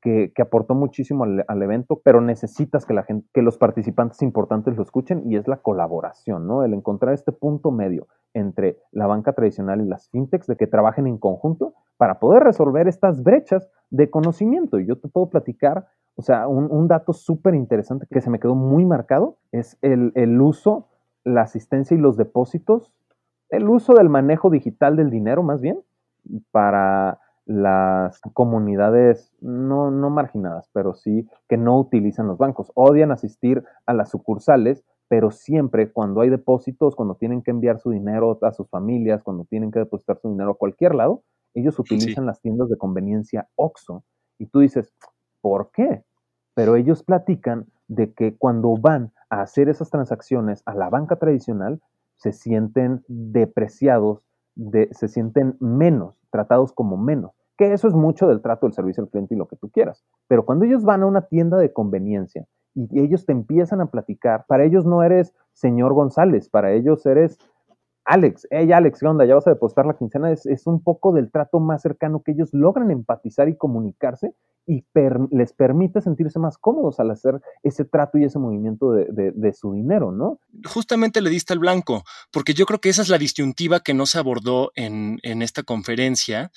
que, 0.00 0.30
aportó 0.42 0.74
muchísimo 0.74 1.24
al, 1.24 1.62
evento, 1.62 2.00
pero 2.04 2.20
necesitas 2.20 2.84
que 2.84 2.92
la 2.92 3.04
gente, 3.04 3.26
que 3.32 3.40
los 3.40 3.56
participantes 3.56 4.20
importantes 4.20 4.76
lo 4.76 4.82
escuchen 4.82 5.22
y 5.24 5.36
es 5.36 5.48
la 5.48 5.56
colaboración, 5.56 6.46
¿no? 6.46 6.62
El 6.62 6.74
encontrar 6.74 7.14
este 7.14 7.32
punto 7.32 7.70
medio 7.70 8.06
entre 8.34 8.78
la 8.92 9.06
banca 9.06 9.32
tradicional 9.32 9.80
y 9.80 9.86
las 9.86 10.10
fintechs, 10.10 10.46
de 10.46 10.56
que 10.56 10.66
trabajen 10.66 11.06
en 11.06 11.16
conjunto 11.16 11.72
para 11.96 12.18
poder 12.18 12.42
resolver 12.42 12.86
estas 12.86 13.22
brechas 13.22 13.70
de 13.90 14.10
conocimiento. 14.10 14.78
Y 14.78 14.86
yo 14.86 14.98
te 14.98 15.08
puedo 15.08 15.30
platicar, 15.30 15.86
o 16.16 16.22
sea, 16.22 16.48
un, 16.48 16.70
un 16.70 16.86
dato 16.86 17.14
súper 17.14 17.54
interesante 17.54 18.06
que 18.10 18.20
se 18.20 18.28
me 18.28 18.40
quedó 18.40 18.54
muy 18.54 18.84
marcado 18.84 19.38
es 19.52 19.78
el, 19.80 20.12
el 20.16 20.38
uso 20.38 20.88
la 21.24 21.42
asistencia 21.42 21.96
y 21.96 22.00
los 22.00 22.16
depósitos, 22.16 22.92
el 23.56 23.68
uso 23.68 23.94
del 23.94 24.08
manejo 24.08 24.50
digital 24.50 24.96
del 24.96 25.10
dinero 25.10 25.42
más 25.42 25.60
bien, 25.60 25.80
para 26.50 27.20
las 27.46 28.20
comunidades 28.32 29.32
no, 29.40 29.90
no 29.90 30.08
marginadas, 30.10 30.70
pero 30.72 30.94
sí 30.94 31.28
que 31.48 31.56
no 31.56 31.78
utilizan 31.78 32.26
los 32.26 32.38
bancos. 32.38 32.72
Odian 32.74 33.12
asistir 33.12 33.62
a 33.86 33.92
las 33.92 34.10
sucursales, 34.10 34.84
pero 35.08 35.30
siempre 35.30 35.92
cuando 35.92 36.22
hay 36.22 36.30
depósitos, 36.30 36.96
cuando 36.96 37.16
tienen 37.16 37.42
que 37.42 37.50
enviar 37.50 37.78
su 37.78 37.90
dinero 37.90 38.38
a 38.42 38.52
sus 38.52 38.68
familias, 38.70 39.22
cuando 39.22 39.44
tienen 39.44 39.70
que 39.70 39.80
depositar 39.80 40.18
su 40.18 40.30
dinero 40.30 40.52
a 40.52 40.56
cualquier 40.56 40.94
lado, 40.94 41.22
ellos 41.52 41.78
utilizan 41.78 42.26
las 42.26 42.40
tiendas 42.40 42.68
de 42.68 42.78
conveniencia 42.78 43.48
OXO. 43.56 44.02
Y 44.38 44.46
tú 44.46 44.60
dices, 44.60 44.92
¿por 45.40 45.70
qué? 45.70 46.02
Pero 46.54 46.76
ellos 46.76 47.02
platican 47.02 47.66
de 47.86 48.12
que 48.12 48.36
cuando 48.36 48.76
van 48.76 49.12
a 49.28 49.42
hacer 49.42 49.68
esas 49.68 49.90
transacciones 49.90 50.62
a 50.66 50.74
la 50.74 50.88
banca 50.88 51.16
tradicional, 51.16 51.80
se 52.16 52.32
sienten 52.32 53.04
depreciados, 53.08 54.22
se 54.92 55.08
sienten 55.08 55.56
menos, 55.60 56.14
tratados 56.30 56.72
como 56.72 56.96
menos. 56.96 57.32
Que 57.56 57.72
eso 57.72 57.86
es 57.86 57.94
mucho 57.94 58.26
del 58.26 58.42
trato 58.42 58.66
del 58.66 58.74
servicio 58.74 59.02
al 59.02 59.10
cliente 59.10 59.34
y 59.34 59.38
lo 59.38 59.46
que 59.46 59.56
tú 59.56 59.70
quieras. 59.70 60.04
Pero 60.26 60.44
cuando 60.44 60.64
ellos 60.64 60.84
van 60.84 61.02
a 61.02 61.06
una 61.06 61.22
tienda 61.22 61.56
de 61.56 61.72
conveniencia 61.72 62.46
y 62.74 63.00
ellos 63.00 63.26
te 63.26 63.32
empiezan 63.32 63.80
a 63.80 63.86
platicar, 63.86 64.44
para 64.48 64.64
ellos 64.64 64.84
no 64.84 65.02
eres 65.02 65.34
señor 65.52 65.94
González, 65.94 66.48
para 66.48 66.72
ellos 66.72 67.06
eres 67.06 67.38
Alex, 68.04 68.46
hey 68.50 68.70
Alex, 68.70 69.00
¿qué 69.00 69.06
onda? 69.06 69.24
Ya 69.24 69.34
vas 69.34 69.46
a 69.46 69.50
depositar 69.50 69.86
la 69.86 69.96
quincena. 69.96 70.30
Es, 70.30 70.66
un 70.66 70.82
poco 70.82 71.12
del 71.12 71.30
trato 71.30 71.58
más 71.58 71.80
cercano 71.80 72.22
que 72.22 72.32
ellos 72.32 72.50
logran 72.52 72.90
empatizar 72.90 73.48
y 73.48 73.56
comunicarse 73.56 74.34
y 74.66 74.84
les 75.30 75.52
permite 75.52 76.00
sentirse 76.00 76.38
más 76.38 76.56
cómodos 76.58 76.98
al 76.98 77.10
hacer 77.10 77.40
ese 77.62 77.84
trato 77.84 78.18
y 78.18 78.24
ese 78.24 78.38
movimiento 78.38 78.92
de, 78.92 79.52
su 79.52 79.72
dinero, 79.72 80.10
¿no? 80.10 80.40
Justamente 80.64 81.20
le 81.20 81.30
diste 81.30 81.52
al 81.52 81.58
blanco, 81.58 82.02
porque 82.32 82.54
yo 82.54 82.64
creo 82.66 82.80
que 82.80 82.88
esa 82.88 83.02
es 83.02 83.08
la 83.08 83.18
disyuntiva 83.18 83.80
que 83.80 83.94
no 83.94 84.06
se 84.06 84.18
abordó 84.18 84.72
en, 84.74 85.18
en 85.22 85.42
esta 85.42 85.62
conferencia, 85.62 86.50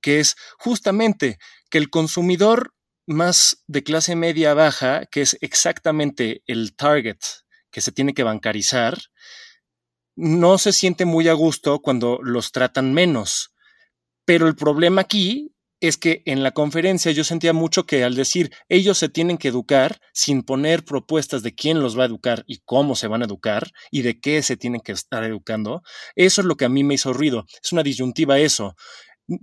que 0.00 0.20
es 0.20 0.36
justamente 0.58 1.38
que 1.70 1.78
el 1.78 1.90
consumidor 1.90 2.74
más 3.06 3.62
de 3.66 3.82
clase 3.82 4.16
media 4.16 4.54
baja, 4.54 5.06
que 5.06 5.22
es 5.22 5.36
exactamente 5.40 6.42
el 6.46 6.74
target 6.74 7.18
que 7.70 7.80
se 7.80 7.92
tiene 7.92 8.14
que 8.14 8.22
bancarizar, 8.22 8.98
no 10.16 10.58
se 10.58 10.72
siente 10.72 11.04
muy 11.04 11.28
a 11.28 11.32
gusto 11.32 11.80
cuando 11.80 12.18
los 12.22 12.52
tratan 12.52 12.92
menos. 12.94 13.52
Pero 14.24 14.46
el 14.46 14.54
problema 14.54 15.02
aquí 15.02 15.53
es 15.80 15.96
que 15.96 16.22
en 16.24 16.42
la 16.42 16.52
conferencia 16.52 17.12
yo 17.12 17.24
sentía 17.24 17.52
mucho 17.52 17.84
que 17.84 18.04
al 18.04 18.14
decir 18.14 18.50
ellos 18.68 18.98
se 18.98 19.08
tienen 19.08 19.38
que 19.38 19.48
educar 19.48 20.00
sin 20.12 20.42
poner 20.42 20.84
propuestas 20.84 21.42
de 21.42 21.54
quién 21.54 21.80
los 21.80 21.98
va 21.98 22.04
a 22.04 22.06
educar 22.06 22.44
y 22.46 22.58
cómo 22.64 22.96
se 22.96 23.06
van 23.06 23.22
a 23.22 23.26
educar 23.26 23.70
y 23.90 24.02
de 24.02 24.20
qué 24.20 24.42
se 24.42 24.56
tienen 24.56 24.80
que 24.80 24.92
estar 24.92 25.24
educando, 25.24 25.82
eso 26.14 26.40
es 26.40 26.46
lo 26.46 26.56
que 26.56 26.64
a 26.64 26.68
mí 26.68 26.84
me 26.84 26.94
hizo 26.94 27.12
ruido. 27.12 27.44
Es 27.62 27.72
una 27.72 27.82
disyuntiva 27.82 28.38
eso. 28.38 28.74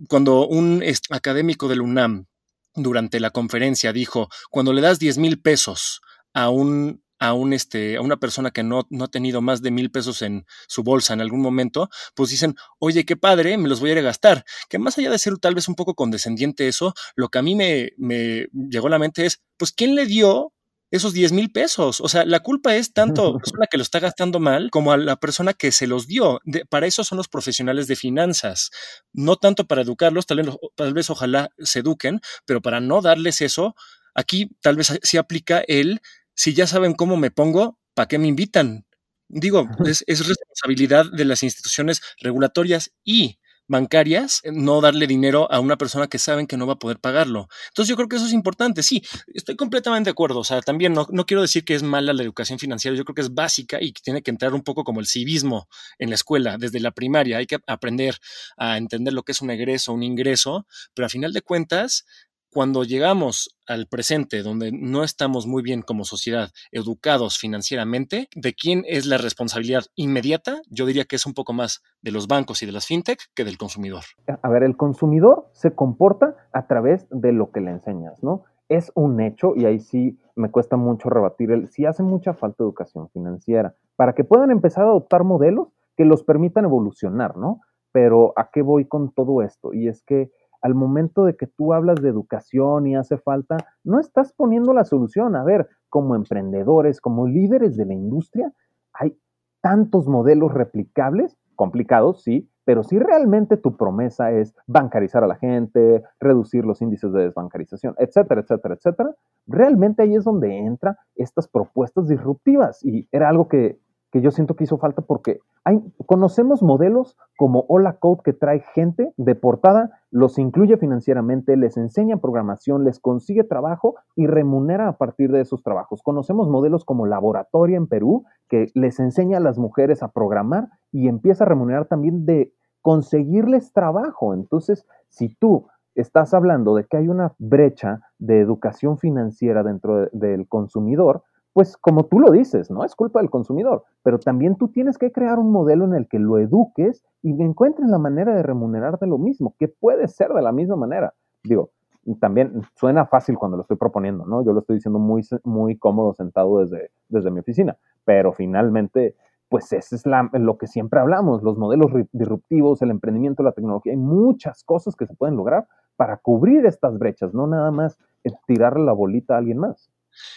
Cuando 0.08 0.48
un 0.48 0.84
académico 1.10 1.68
del 1.68 1.82
UNAM 1.82 2.26
durante 2.74 3.20
la 3.20 3.32
conferencia 3.32 3.94
dijo, 3.94 4.30
cuando 4.50 4.74
le 4.74 4.82
das 4.82 5.00
10 5.00 5.18
mil 5.18 5.42
pesos 5.42 6.02
a 6.34 6.50
un 6.50 7.04
a, 7.22 7.34
un, 7.34 7.54
este, 7.54 7.98
a 7.98 8.02
una 8.02 8.18
persona 8.18 8.50
que 8.50 8.64
no, 8.64 8.88
no 8.90 9.06
ha 9.06 9.08
tenido 9.08 9.42
más 9.42 9.62
de 9.62 9.70
mil 9.70 9.92
pesos 9.92 10.24
en 10.24 10.46
su 10.68 10.82
bolsa 10.84 11.14
en 11.14 11.22
algún 11.22 11.40
momento, 11.40 11.88
pues 12.16 12.32
dicen, 12.32 12.56
oye, 12.80 13.06
qué 13.06 13.16
padre, 13.16 13.58
me 13.60 13.70
los 13.70 13.80
voy 13.80 13.92
a 13.92 13.94
ir 13.94 14.00
a 14.00 14.02
gastar. 14.02 14.44
Que 14.68 14.80
más 14.80 14.98
allá 14.98 15.12
de 15.12 15.20
ser 15.20 15.38
tal 15.38 15.54
vez 15.54 15.68
un 15.68 15.76
poco 15.76 15.94
condescendiente 15.94 16.68
eso, 16.68 16.96
lo 17.16 17.30
que 17.30 17.38
a 17.38 17.44
mí 17.44 17.56
me, 17.56 17.92
me 17.98 18.48
llegó 18.52 18.88
a 18.88 18.90
la 18.90 19.00
mente 19.00 19.28
es, 19.28 19.40
pues, 19.56 19.72
¿quién 19.72 19.94
le 19.94 20.08
dio 20.08 20.52
esos 20.90 21.14
10 21.14 21.32
mil 21.32 21.52
pesos. 21.52 22.02
O 22.02 22.10
sea, 22.10 22.26
la 22.26 22.42
culpa 22.42 22.76
es 22.76 22.92
tanto 22.92 23.22
a 23.22 23.32
la 23.32 23.40
persona 23.40 23.68
que 23.72 23.78
lo 23.78 23.84
está 23.84 24.00
gastando 24.00 24.42
mal 24.42 24.70
como 24.72 24.92
a 24.92 24.98
la 24.98 25.16
persona 25.16 25.54
que 25.54 25.72
se 25.72 25.88
los 25.88 26.06
dio. 26.06 26.42
para 26.70 26.86
eso 26.86 27.06
son 27.06 27.18
los 27.18 27.30
profesionales 27.30 27.88
de 27.88 27.96
finanzas. 27.96 28.72
No 29.14 29.38
tanto 29.38 29.68
para 29.68 29.84
educarlos, 29.84 30.26
tal 30.26 30.44
vez, 30.44 30.56
tal 30.76 30.94
vez 30.94 31.10
ojalá 31.10 31.50
se 31.60 31.80
eduquen, 31.80 32.20
pero 32.46 32.62
para 32.62 32.82
no 32.82 33.02
darles 33.02 33.40
eso, 33.40 33.74
aquí 34.14 34.50
tal 34.60 34.76
vez 34.76 35.00
sí 35.02 35.18
aplica 35.18 35.64
el 35.68 36.02
si 36.42 36.56
ya 36.56 36.66
saben 36.66 36.96
cómo 36.96 37.18
me 37.18 37.30
pongo, 37.30 37.78
¿para 37.94 38.08
qué 38.08 38.18
me 38.18 38.28
invitan? 38.28 38.88
Digo, 39.30 39.70
es, 39.86 40.04
responsabilidad 40.08 41.06
de 41.12 41.24
las 41.24 41.44
instituciones 41.44 42.02
regulatorias 42.20 42.92
y 43.04 43.38
bancarias 43.68 44.42
no 44.46 44.82
darle 44.82 45.06
dinero 45.06 45.50
a 45.52 45.60
una 45.60 45.78
persona 45.78 46.08
que 46.08 46.18
saben 46.18 46.48
que 46.48 46.58
no 46.58 46.66
va 46.66 46.74
a 46.74 46.80
poder 46.80 46.98
pagarlo. 46.98 47.48
Entonces 47.68 47.90
yo 47.90 47.96
creo 47.96 48.10
que 48.10 48.16
eso 48.16 48.26
es 48.26 48.34
importante. 48.34 48.82
Sí, 48.82 49.04
estoy 49.28 49.56
completamente 49.56 50.08
de 50.08 50.14
acuerdo. 50.14 50.40
O 50.40 50.44
sea, 50.44 50.62
también 50.62 50.94
no, 50.94 51.06
no 51.12 51.28
quiero 51.28 51.44
decir 51.44 51.64
que 51.64 51.76
es 51.76 51.84
mala 51.84 52.12
la 52.12 52.24
educación 52.24 52.58
financiera. 52.58 52.98
Yo 52.98 53.06
creo 53.06 53.14
que 53.14 53.22
es 53.22 53.36
básica 53.36 53.78
y 53.80 53.94
que 53.94 54.02
tiene 54.02 54.24
que 54.24 54.32
entrar 54.32 54.56
un 54.56 54.64
poco 54.64 54.84
como 54.84 55.00
el 55.00 55.06
civismo 55.06 55.68
en 56.00 56.10
la 56.10 56.16
escuela, 56.16 56.58
desde 56.58 56.80
la 56.80 56.90
primaria. 56.90 57.38
Hay 57.38 57.46
que 57.46 57.60
aprender 57.68 58.18
a 58.58 58.78
entender 58.80 59.14
lo 59.14 59.22
que 59.22 59.34
es 59.34 59.42
un 59.44 59.52
egreso, 59.52 59.94
un 59.94 60.02
ingreso, 60.02 60.66
pero 60.96 61.06
a 61.06 61.10
final 61.10 61.34
de 61.34 61.44
cuentas 61.44 62.04
cuando 62.52 62.84
llegamos 62.84 63.58
al 63.66 63.88
presente, 63.88 64.44
donde 64.44 64.72
no 64.72 65.04
estamos 65.04 65.48
muy 65.48 65.64
bien 65.64 65.82
como 65.82 66.04
sociedad 66.04 66.50
educados 66.72 67.38
financieramente, 67.38 68.28
¿de 68.36 68.54
quién 68.54 68.84
es 68.88 69.06
la 69.06 69.18
responsabilidad 69.18 69.84
inmediata? 69.96 70.62
Yo 70.70 70.86
diría 70.86 71.06
que 71.06 71.16
es 71.16 71.26
un 71.26 71.34
poco 71.34 71.54
más 71.54 71.82
de 72.02 72.12
los 72.12 72.28
bancos 72.28 72.62
y 72.62 72.66
de 72.66 72.74
las 72.74 72.86
fintech 72.86 73.20
que 73.34 73.46
del 73.46 73.58
consumidor. 73.58 74.04
A 74.42 74.50
ver, 74.50 74.64
el 74.64 74.76
consumidor 74.76 75.50
se 75.54 75.74
comporta 75.74 76.36
a 76.52 76.68
través 76.68 77.08
de 77.10 77.32
lo 77.32 77.52
que 77.52 77.62
le 77.62 77.72
enseñas, 77.72 78.22
¿no? 78.22 78.44
Es 78.68 78.92
un 78.96 79.20
hecho, 79.22 79.54
y 79.56 79.66
ahí 79.66 79.80
sí 79.80 80.18
me 80.36 80.50
cuesta 80.50 80.78
mucho 80.78 81.10
rebatir 81.10 81.52
el, 81.52 81.70
si 81.70 81.86
hace 81.86 82.04
mucha 82.04 82.34
falta 82.34 82.64
educación 82.64 83.10
financiera, 83.10 83.76
para 83.96 84.14
que 84.14 84.24
puedan 84.24 84.52
empezar 84.52 84.84
a 84.84 84.88
adoptar 84.88 85.24
modelos 85.24 85.70
que 85.96 86.06
los 86.06 86.24
permitan 86.24 86.66
evolucionar, 86.66 87.38
¿no? 87.38 87.62
Pero 87.92 88.34
¿a 88.38 88.50
qué 88.52 88.62
voy 88.62 88.86
con 88.86 89.14
todo 89.14 89.42
esto? 89.42 89.74
Y 89.74 89.88
es 89.88 90.02
que 90.04 90.32
al 90.62 90.76
momento 90.76 91.26
de 91.26 91.36
que 91.36 91.48
tú 91.48 91.74
hablas 91.74 92.02
de 92.02 92.10
educación 92.10 92.88
y 92.88 92.96
hace 92.96 93.18
falta, 93.18 93.58
no 93.84 94.00
estás 94.00 94.34
poniendo 94.34 94.74
la 94.74 94.86
solución. 94.86 95.36
A 95.36 95.44
ver, 95.44 95.68
como 95.90 96.16
emprendedores, 96.16 97.02
como 97.02 97.28
líderes 97.28 97.76
de 97.78 97.86
la 97.86 97.94
industria, 97.94 98.54
hay 98.94 99.18
tantos 99.62 100.08
modelos 100.08 100.54
replicables, 100.54 101.38
complicados, 101.56 102.24
sí, 102.24 102.50
pero 102.64 102.84
si 102.84 103.00
realmente 103.00 103.58
tu 103.58 103.76
promesa 103.76 104.32
es 104.32 104.56
bancarizar 104.68 105.24
a 105.24 105.28
la 105.28 105.36
gente, 105.36 106.04
reducir 106.20 106.66
los 106.66 106.82
índices 106.82 107.12
de 107.12 107.24
desbancarización, 107.24 107.96
etcétera, 107.98 108.42
etcétera, 108.42 108.76
etcétera, 108.76 109.16
realmente 109.48 110.04
ahí 110.04 110.16
es 110.16 110.24
donde 110.24 110.58
entran 110.58 110.96
estas 111.16 111.48
propuestas 111.48 112.08
disruptivas. 112.08 112.84
Y 112.86 113.08
era 113.12 113.30
algo 113.30 113.48
que 113.48 113.80
que 114.12 114.22
yo 114.22 114.32
siento 114.32 114.56
que 114.56 114.66
hizo 114.66 114.78
falta 114.78 115.02
porque 115.02 115.40
hay, 115.64 115.82
conocemos 116.06 116.62
modelos 116.62 117.18
como 117.38 117.66
Hola 117.70 117.98
Code 117.98 118.22
que 118.24 118.34
trae 118.34 118.60
gente 118.74 119.14
de 119.16 119.36
portada, 119.36 120.02
los 120.12 120.38
incluye 120.38 120.78
financieramente, 120.78 121.56
les 121.56 121.78
enseña 121.78 122.18
programación, 122.18 122.84
les 122.84 123.00
consigue 123.00 123.44
trabajo 123.44 123.96
y 124.16 124.28
remunera 124.28 124.90
a 124.90 124.98
partir 124.98 125.32
de 125.32 125.42
esos 125.42 125.64
trabajos. 125.64 126.02
Conocemos 126.04 126.50
modelos 126.50 126.84
como 126.84 127.06
Laboratoria 127.06 127.78
en 127.78 127.88
Perú 127.88 128.26
que 128.50 128.68
les 128.74 129.00
enseña 129.00 129.38
a 129.38 129.42
las 129.42 129.58
mujeres 129.58 130.04
a 130.04 130.12
programar 130.12 130.68
y 130.92 131.08
empieza 131.08 131.46
a 131.46 131.48
remunerar 131.48 131.86
también 131.86 132.26
de 132.26 132.54
conseguirles 132.82 133.72
trabajo. 133.72 134.34
Entonces, 134.34 134.86
si 135.08 135.30
tú 135.36 135.68
estás 135.96 136.34
hablando 136.34 136.76
de 136.76 136.86
que 136.86 136.98
hay 136.98 137.08
una 137.08 137.34
brecha 137.38 138.02
de 138.18 138.40
educación 138.40 138.98
financiera 138.98 139.64
dentro 139.64 140.08
del 140.12 140.48
consumidor, 140.48 141.24
pues 141.54 141.78
como 141.78 142.06
tú 142.06 142.20
lo 142.20 142.32
dices, 142.32 142.72
¿no? 142.72 142.86
Es 142.86 142.96
culpa 142.96 143.20
del 143.20 143.30
consumidor, 143.30 143.84
pero 144.04 144.20
también 144.20 144.56
tú 144.56 144.70
tienes 144.70 144.98
que 144.98 145.12
crear 145.12 145.40
un 145.40 145.52
modelo 145.52 145.86
en 145.86 145.94
el 145.94 146.08
que 146.08 146.20
lo 146.20 146.38
eduques 146.38 147.04
y 147.22 147.42
encuentres 147.42 147.90
la 147.90 147.98
manera 147.98 148.36
de 148.36 148.44
remunerarte 148.44 149.06
lo 149.06 149.18
mismo, 149.18 149.56
que 149.60 149.68
puede 149.68 150.08
ser 150.08 150.32
de 150.34 150.42
la 150.42 150.52
misma 150.52 150.76
manera. 150.76 151.14
Digo, 151.44 151.72
también 152.20 152.62
suena 152.76 153.06
fácil 153.06 153.38
cuando 153.38 153.58
lo 153.58 153.62
estoy 153.62 153.78
proponiendo, 153.78 154.26
¿no? 154.26 154.44
Yo 154.44 154.54
lo 154.54 154.60
estoy 154.62 154.78
diciendo 154.78 155.00
muy, 155.00 155.24
muy 155.44 155.78
cómodo 155.78 156.14
sentado 156.14 156.60
desde, 156.60 156.92
desde 157.10 157.32
mi 157.32 157.40
oficina, 157.40 157.78
pero 158.06 158.32
finalmente, 158.32 159.16
pues 159.50 159.72
ese 159.74 159.96
es 159.96 160.04
lo 160.06 160.58
que 160.58 160.68
siempre 160.68 161.00
hablamos, 161.00 161.44
los 161.44 161.58
modelos 161.58 161.92
disruptivos, 162.12 162.82
el 162.82 162.92
emprendimiento, 162.92 163.44
la 163.44 163.52
tecnología, 163.52 163.92
hay 163.92 163.98
muchas 163.98 164.64
cosas 164.64 164.96
que 164.96 165.06
se 165.06 165.16
pueden 165.16 165.36
lograr 165.36 165.68
para 165.98 166.18
cubrir 166.18 166.66
estas 166.66 166.98
brechas, 166.98 167.34
no 167.34 167.46
nada 167.46 167.70
más 167.72 168.00
tirarle 168.48 168.86
la 168.86 168.94
bolita 168.94 169.36
a 169.36 169.38
alguien 169.38 169.58
más. 169.58 169.92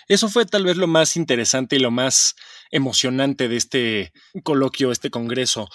Eso 0.09 0.29
fue 0.29 0.47
tal 0.47 0.65
vez 0.65 0.77
lo 0.77 0.87
más 0.87 1.17
interesante 1.17 1.77
y 1.77 1.81
lo 1.81 1.91
más 1.91 2.35
emocionante 2.71 3.49
de 3.49 3.57
este 3.57 4.13
coloquio, 4.43 4.93
este 4.93 5.11
congreso. 5.11 5.69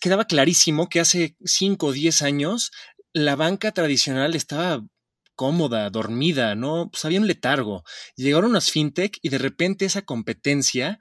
Quedaba 0.00 0.26
clarísimo 0.26 0.88
que 0.88 1.00
hace 1.00 1.36
5 1.44 1.86
o 1.86 1.92
10 1.92 2.22
años 2.22 2.70
la 3.12 3.36
banca 3.36 3.72
tradicional 3.72 4.34
estaba 4.34 4.84
cómoda, 5.36 5.88
dormida, 5.90 6.54
¿no? 6.54 6.90
Pues 6.90 7.04
había 7.04 7.20
un 7.20 7.26
letargo. 7.26 7.84
Llegaron 8.16 8.52
las 8.52 8.70
fintech 8.70 9.18
y 9.22 9.28
de 9.28 9.38
repente 9.38 9.84
esa 9.84 10.02
competencia 10.02 10.98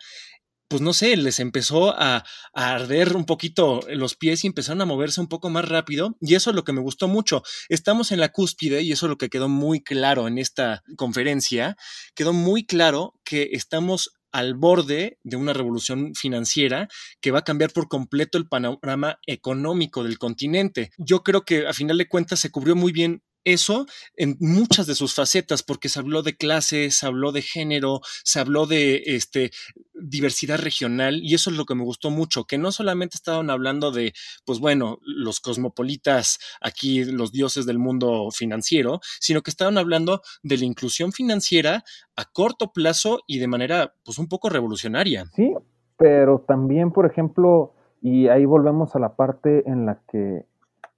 pues 0.67 0.81
no 0.81 0.93
sé, 0.93 1.15
les 1.17 1.39
empezó 1.39 1.93
a, 1.97 2.23
arder 2.53 3.15
un 3.15 3.25
poquito 3.25 3.81
los 3.89 4.15
pies 4.15 4.43
y 4.43 4.47
empezaron 4.47 4.81
a 4.81 4.85
moverse 4.85 5.21
un 5.21 5.27
poco 5.27 5.49
más 5.49 5.67
rápido. 5.67 6.15
Y 6.21 6.35
eso 6.35 6.49
es 6.49 6.55
lo 6.55 6.63
que 6.63 6.73
me 6.73 6.81
gustó 6.81 7.07
mucho. 7.07 7.43
Estamos 7.69 8.11
en 8.11 8.19
la 8.19 8.29
cúspide 8.29 8.81
y 8.81 8.91
eso 8.91 9.05
es 9.05 9.09
lo 9.09 9.17
que 9.17 9.29
quedó 9.29 9.49
muy 9.49 9.83
claro 9.83 10.27
en 10.27 10.37
esta 10.37 10.83
conferencia. 10.97 11.75
Quedó 12.15 12.33
muy 12.33 12.65
claro 12.65 13.13
que 13.23 13.49
estamos 13.51 14.11
al 14.31 14.53
borde 14.53 15.17
de 15.23 15.37
una 15.37 15.53
revolución 15.53 16.13
financiera 16.13 16.89
que 17.21 17.31
va 17.31 17.39
a 17.39 17.43
cambiar 17.43 17.71
por 17.71 17.87
completo 17.87 18.37
el 18.37 18.47
panorama 18.47 19.19
económico 19.27 20.03
del 20.03 20.17
continente. 20.17 20.91
Yo 20.97 21.23
creo 21.23 21.45
que 21.45 21.67
a 21.67 21.73
final 21.73 21.97
de 21.97 22.09
cuentas 22.09 22.41
se 22.41 22.51
cubrió 22.51 22.75
muy 22.75 22.91
bien 22.91 23.23
eso 23.45 23.85
en 24.17 24.35
muchas 24.39 24.87
de 24.87 24.95
sus 24.95 25.13
facetas, 25.13 25.63
porque 25.63 25.87
se 25.87 25.99
habló 25.99 26.23
de 26.23 26.35
clases, 26.35 26.97
se 26.97 27.05
habló 27.05 27.31
de 27.31 27.41
género, 27.41 28.01
se 28.23 28.39
habló 28.39 28.65
de 28.65 29.03
este, 29.05 29.51
diversidad 29.93 30.59
regional, 30.59 31.21
y 31.23 31.35
eso 31.35 31.49
es 31.49 31.55
lo 31.55 31.65
que 31.65 31.75
me 31.75 31.83
gustó 31.83 32.09
mucho, 32.09 32.45
que 32.45 32.57
no 32.57 32.71
solamente 32.71 33.15
estaban 33.15 33.49
hablando 33.49 33.91
de, 33.91 34.13
pues 34.45 34.59
bueno, 34.59 34.99
los 35.03 35.39
cosmopolitas, 35.39 36.39
aquí 36.59 37.05
los 37.05 37.31
dioses 37.31 37.65
del 37.65 37.79
mundo 37.79 38.29
financiero, 38.31 38.99
sino 39.19 39.41
que 39.41 39.51
estaban 39.51 39.77
hablando 39.77 40.21
de 40.43 40.57
la 40.57 40.65
inclusión 40.65 41.11
financiera 41.11 41.83
a 42.15 42.25
corto 42.25 42.73
plazo 42.73 43.19
y 43.27 43.39
de 43.39 43.47
manera, 43.47 43.93
pues 44.03 44.17
un 44.17 44.27
poco 44.27 44.49
revolucionaria. 44.49 45.25
Sí, 45.35 45.53
pero 45.97 46.39
también, 46.39 46.91
por 46.91 47.05
ejemplo, 47.05 47.73
y 48.01 48.27
ahí 48.27 48.45
volvemos 48.45 48.95
a 48.95 48.99
la 48.99 49.15
parte 49.15 49.63
en 49.69 49.85
la 49.85 50.01
que, 50.11 50.45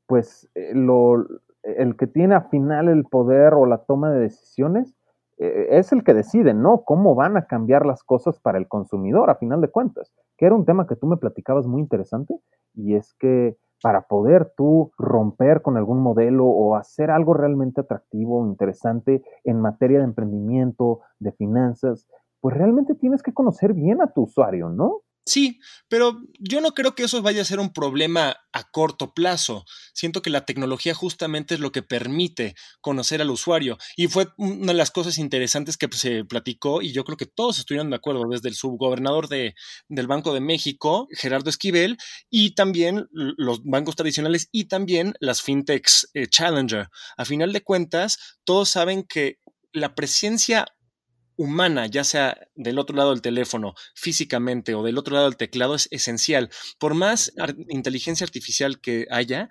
pues, 0.07 0.49
eh, 0.55 0.71
lo, 0.73 1.25
el 1.77 1.97
que 1.97 2.07
tiene 2.07 2.35
al 2.35 2.49
final 2.49 2.87
el 2.87 3.03
poder 3.03 3.53
o 3.53 3.65
la 3.65 3.79
toma 3.79 4.11
de 4.11 4.19
decisiones 4.19 4.95
eh, 5.37 5.67
es 5.71 5.91
el 5.91 6.03
que 6.03 6.13
decide, 6.13 6.53
¿no? 6.53 6.83
Cómo 6.83 7.13
van 7.13 7.37
a 7.37 7.45
cambiar 7.45 7.85
las 7.85 8.03
cosas 8.03 8.39
para 8.39 8.57
el 8.57 8.67
consumidor, 8.67 9.29
a 9.29 9.35
final 9.35 9.61
de 9.61 9.69
cuentas, 9.69 10.11
que 10.37 10.45
era 10.45 10.55
un 10.55 10.65
tema 10.65 10.87
que 10.87 10.95
tú 10.95 11.07
me 11.07 11.17
platicabas 11.17 11.67
muy 11.67 11.81
interesante, 11.81 12.35
y 12.73 12.95
es 12.95 13.13
que 13.19 13.57
para 13.83 14.01
poder 14.07 14.51
tú 14.57 14.91
romper 14.97 15.61
con 15.61 15.77
algún 15.77 16.01
modelo 16.01 16.45
o 16.45 16.75
hacer 16.75 17.11
algo 17.11 17.35
realmente 17.35 17.81
atractivo, 17.81 18.45
interesante 18.47 19.23
en 19.43 19.61
materia 19.61 19.99
de 19.99 20.05
emprendimiento, 20.05 21.01
de 21.19 21.31
finanzas, 21.31 22.07
pues 22.41 22.57
realmente 22.57 22.95
tienes 22.95 23.21
que 23.21 23.33
conocer 23.33 23.73
bien 23.73 24.01
a 24.01 24.13
tu 24.13 24.23
usuario, 24.23 24.69
¿no? 24.69 25.01
Sí, 25.27 25.59
pero 25.89 26.21
yo 26.39 26.61
no 26.61 26.73
creo 26.73 26.95
que 26.95 27.03
eso 27.03 27.21
vaya 27.21 27.41
a 27.41 27.45
ser 27.45 27.59
un 27.59 27.73
problema 27.73 28.37
a 28.53 28.63
corto 28.71 29.13
plazo. 29.13 29.65
Siento 29.93 30.21
que 30.21 30.29
la 30.29 30.45
tecnología 30.45 30.93
justamente 30.93 31.55
es 31.55 31.59
lo 31.59 31.73
que 31.73 31.83
permite 31.83 32.55
conocer 32.79 33.21
al 33.21 33.29
usuario. 33.29 33.77
Y 33.97 34.07
fue 34.07 34.29
una 34.37 34.67
de 34.67 34.77
las 34.77 34.89
cosas 34.89 35.17
interesantes 35.17 35.75
que 35.75 35.89
se 35.91 36.23
platicó 36.23 36.81
y 36.81 36.93
yo 36.93 37.03
creo 37.03 37.17
que 37.17 37.25
todos 37.25 37.59
estuvieron 37.59 37.89
de 37.89 37.97
acuerdo, 37.97 38.23
desde 38.29 38.47
el 38.47 38.55
subgobernador 38.55 39.27
de, 39.27 39.53
del 39.89 40.07
Banco 40.07 40.33
de 40.33 40.39
México, 40.39 41.09
Gerardo 41.11 41.49
Esquivel, 41.49 41.97
y 42.29 42.55
también 42.55 43.09
los 43.11 43.61
bancos 43.65 43.97
tradicionales 43.97 44.47
y 44.53 44.69
también 44.69 45.13
las 45.19 45.41
fintechs 45.41 46.09
eh, 46.13 46.27
Challenger. 46.27 46.87
A 47.17 47.25
final 47.25 47.51
de 47.51 47.63
cuentas, 47.63 48.37
todos 48.45 48.69
saben 48.69 49.03
que 49.03 49.39
la 49.73 49.93
presencia 49.93 50.65
humana, 51.37 51.85
ya 51.85 52.03
sea 52.03 52.37
del 52.55 52.79
otro 52.79 52.95
lado 52.95 53.11
del 53.11 53.21
teléfono, 53.21 53.75
físicamente 53.95 54.75
o 54.75 54.83
del 54.83 54.97
otro 54.97 55.13
lado 55.13 55.27
del 55.27 55.37
teclado, 55.37 55.75
es 55.75 55.87
esencial. 55.91 56.49
Por 56.79 56.95
más 56.95 57.31
inteligencia 57.69 58.25
artificial 58.25 58.81
que 58.81 59.07
haya, 59.09 59.47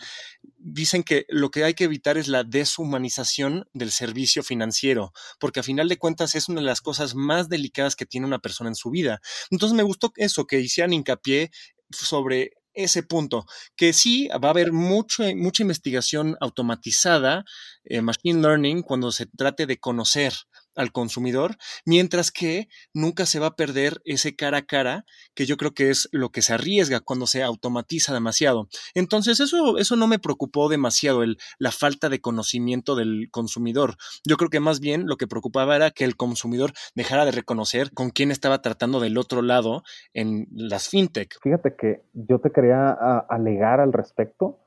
dicen 0.59 1.03
que 1.03 1.27
lo 1.29 1.51
que 1.51 1.65
hay 1.65 1.75
que 1.75 1.85
evitar 1.85 2.19
es 2.19 2.29
la 2.29 2.45
deshumanización 2.45 3.69
del 3.73 3.93
servicio 3.93 4.43
financiero, 4.43 5.13
porque 5.39 5.61
a 5.61 5.63
final 5.63 5.89
de 5.89 5.99
cuentas 5.99 6.35
es 6.35 6.49
una 6.49 6.61
de 6.61 6.67
las 6.67 6.81
cosas 6.81 7.15
más 7.15 7.49
delicadas 7.49 7.97
que 7.97 8.07
tiene 8.07 8.27
una 8.27 8.41
persona 8.41 8.69
en 8.69 8.77
su 8.77 8.91
vida. 8.91 9.21
Entonces 9.51 9.77
me 9.77 9.85
gustó 9.85 10.13
eso, 10.17 10.47
que 10.47 10.61
hicieran 10.61 10.93
hincapié 10.93 11.51
sobre 11.91 12.53
ese 12.77 13.03
punto, 13.03 13.47
que 13.75 13.93
sí 13.93 14.29
va 14.29 14.49
a 14.49 14.51
haber 14.51 14.73
mucho, 14.73 15.25
mucha 15.35 15.63
investigación 15.63 16.37
automatizada, 16.41 17.45
eh, 17.85 18.03
machine 18.03 18.41
learning, 18.41 18.83
cuando 18.83 19.11
se 19.13 19.27
trate 19.27 19.67
de 19.67 19.79
conocer 19.79 20.35
al 20.77 20.93
consumidor, 20.93 21.57
mientras 21.85 22.31
que 22.31 22.69
nunca 22.95 23.27
se 23.27 23.41
va 23.41 23.49
a 23.49 23.57
perder 23.57 24.01
ese 24.05 24.37
cara 24.37 24.59
a 24.59 24.67
cara, 24.67 25.05
que 25.35 25.47
yo 25.47 25.57
creo 25.57 25.73
que 25.73 25.91
es 25.91 26.09
lo 26.13 26.31
que 26.31 26.43
se 26.43 26.55
arriesga 26.55 27.01
cuando 27.01 27.27
se 27.27 27.43
automatiza 27.43 28.15
demasiado. 28.15 28.69
Entonces, 28.95 29.41
eso, 29.41 29.79
eso 29.79 29.97
no 29.97 30.07
me 30.07 30.19
preocupó 30.19 30.69
demasiado, 30.69 31.23
el, 31.23 31.39
la 31.59 31.73
falta 31.73 32.09
de 32.09 32.21
conocimiento 32.21 32.95
del 32.95 33.29
consumidor. 33.31 33.97
Yo 34.25 34.37
creo 34.37 34.51
que 34.51 34.61
más 34.61 34.81
bien 34.81 35.07
lo 35.07 35.17
que 35.17 35.27
preocupaba 35.27 35.77
era 35.77 35.91
que 35.91 36.05
el 36.05 36.17
consumidor 36.17 36.73
dejara 36.95 37.25
de 37.25 37.33
reconocer 37.33 37.91
con 37.93 38.11
quién 38.11 38.31
estaba 38.31 38.63
tratando 38.63 39.01
del 39.01 39.19
otro 39.19 39.43
lado 39.43 39.83
en 40.13 40.47
las 40.51 40.89
fintech. 40.89 41.39
Fíjate 41.43 41.75
que 41.77 42.03
yo 42.13 42.41
te 42.41 42.51
quería 42.51 42.91
alegar 43.29 43.81
al 43.81 43.93
respecto, 43.93 44.61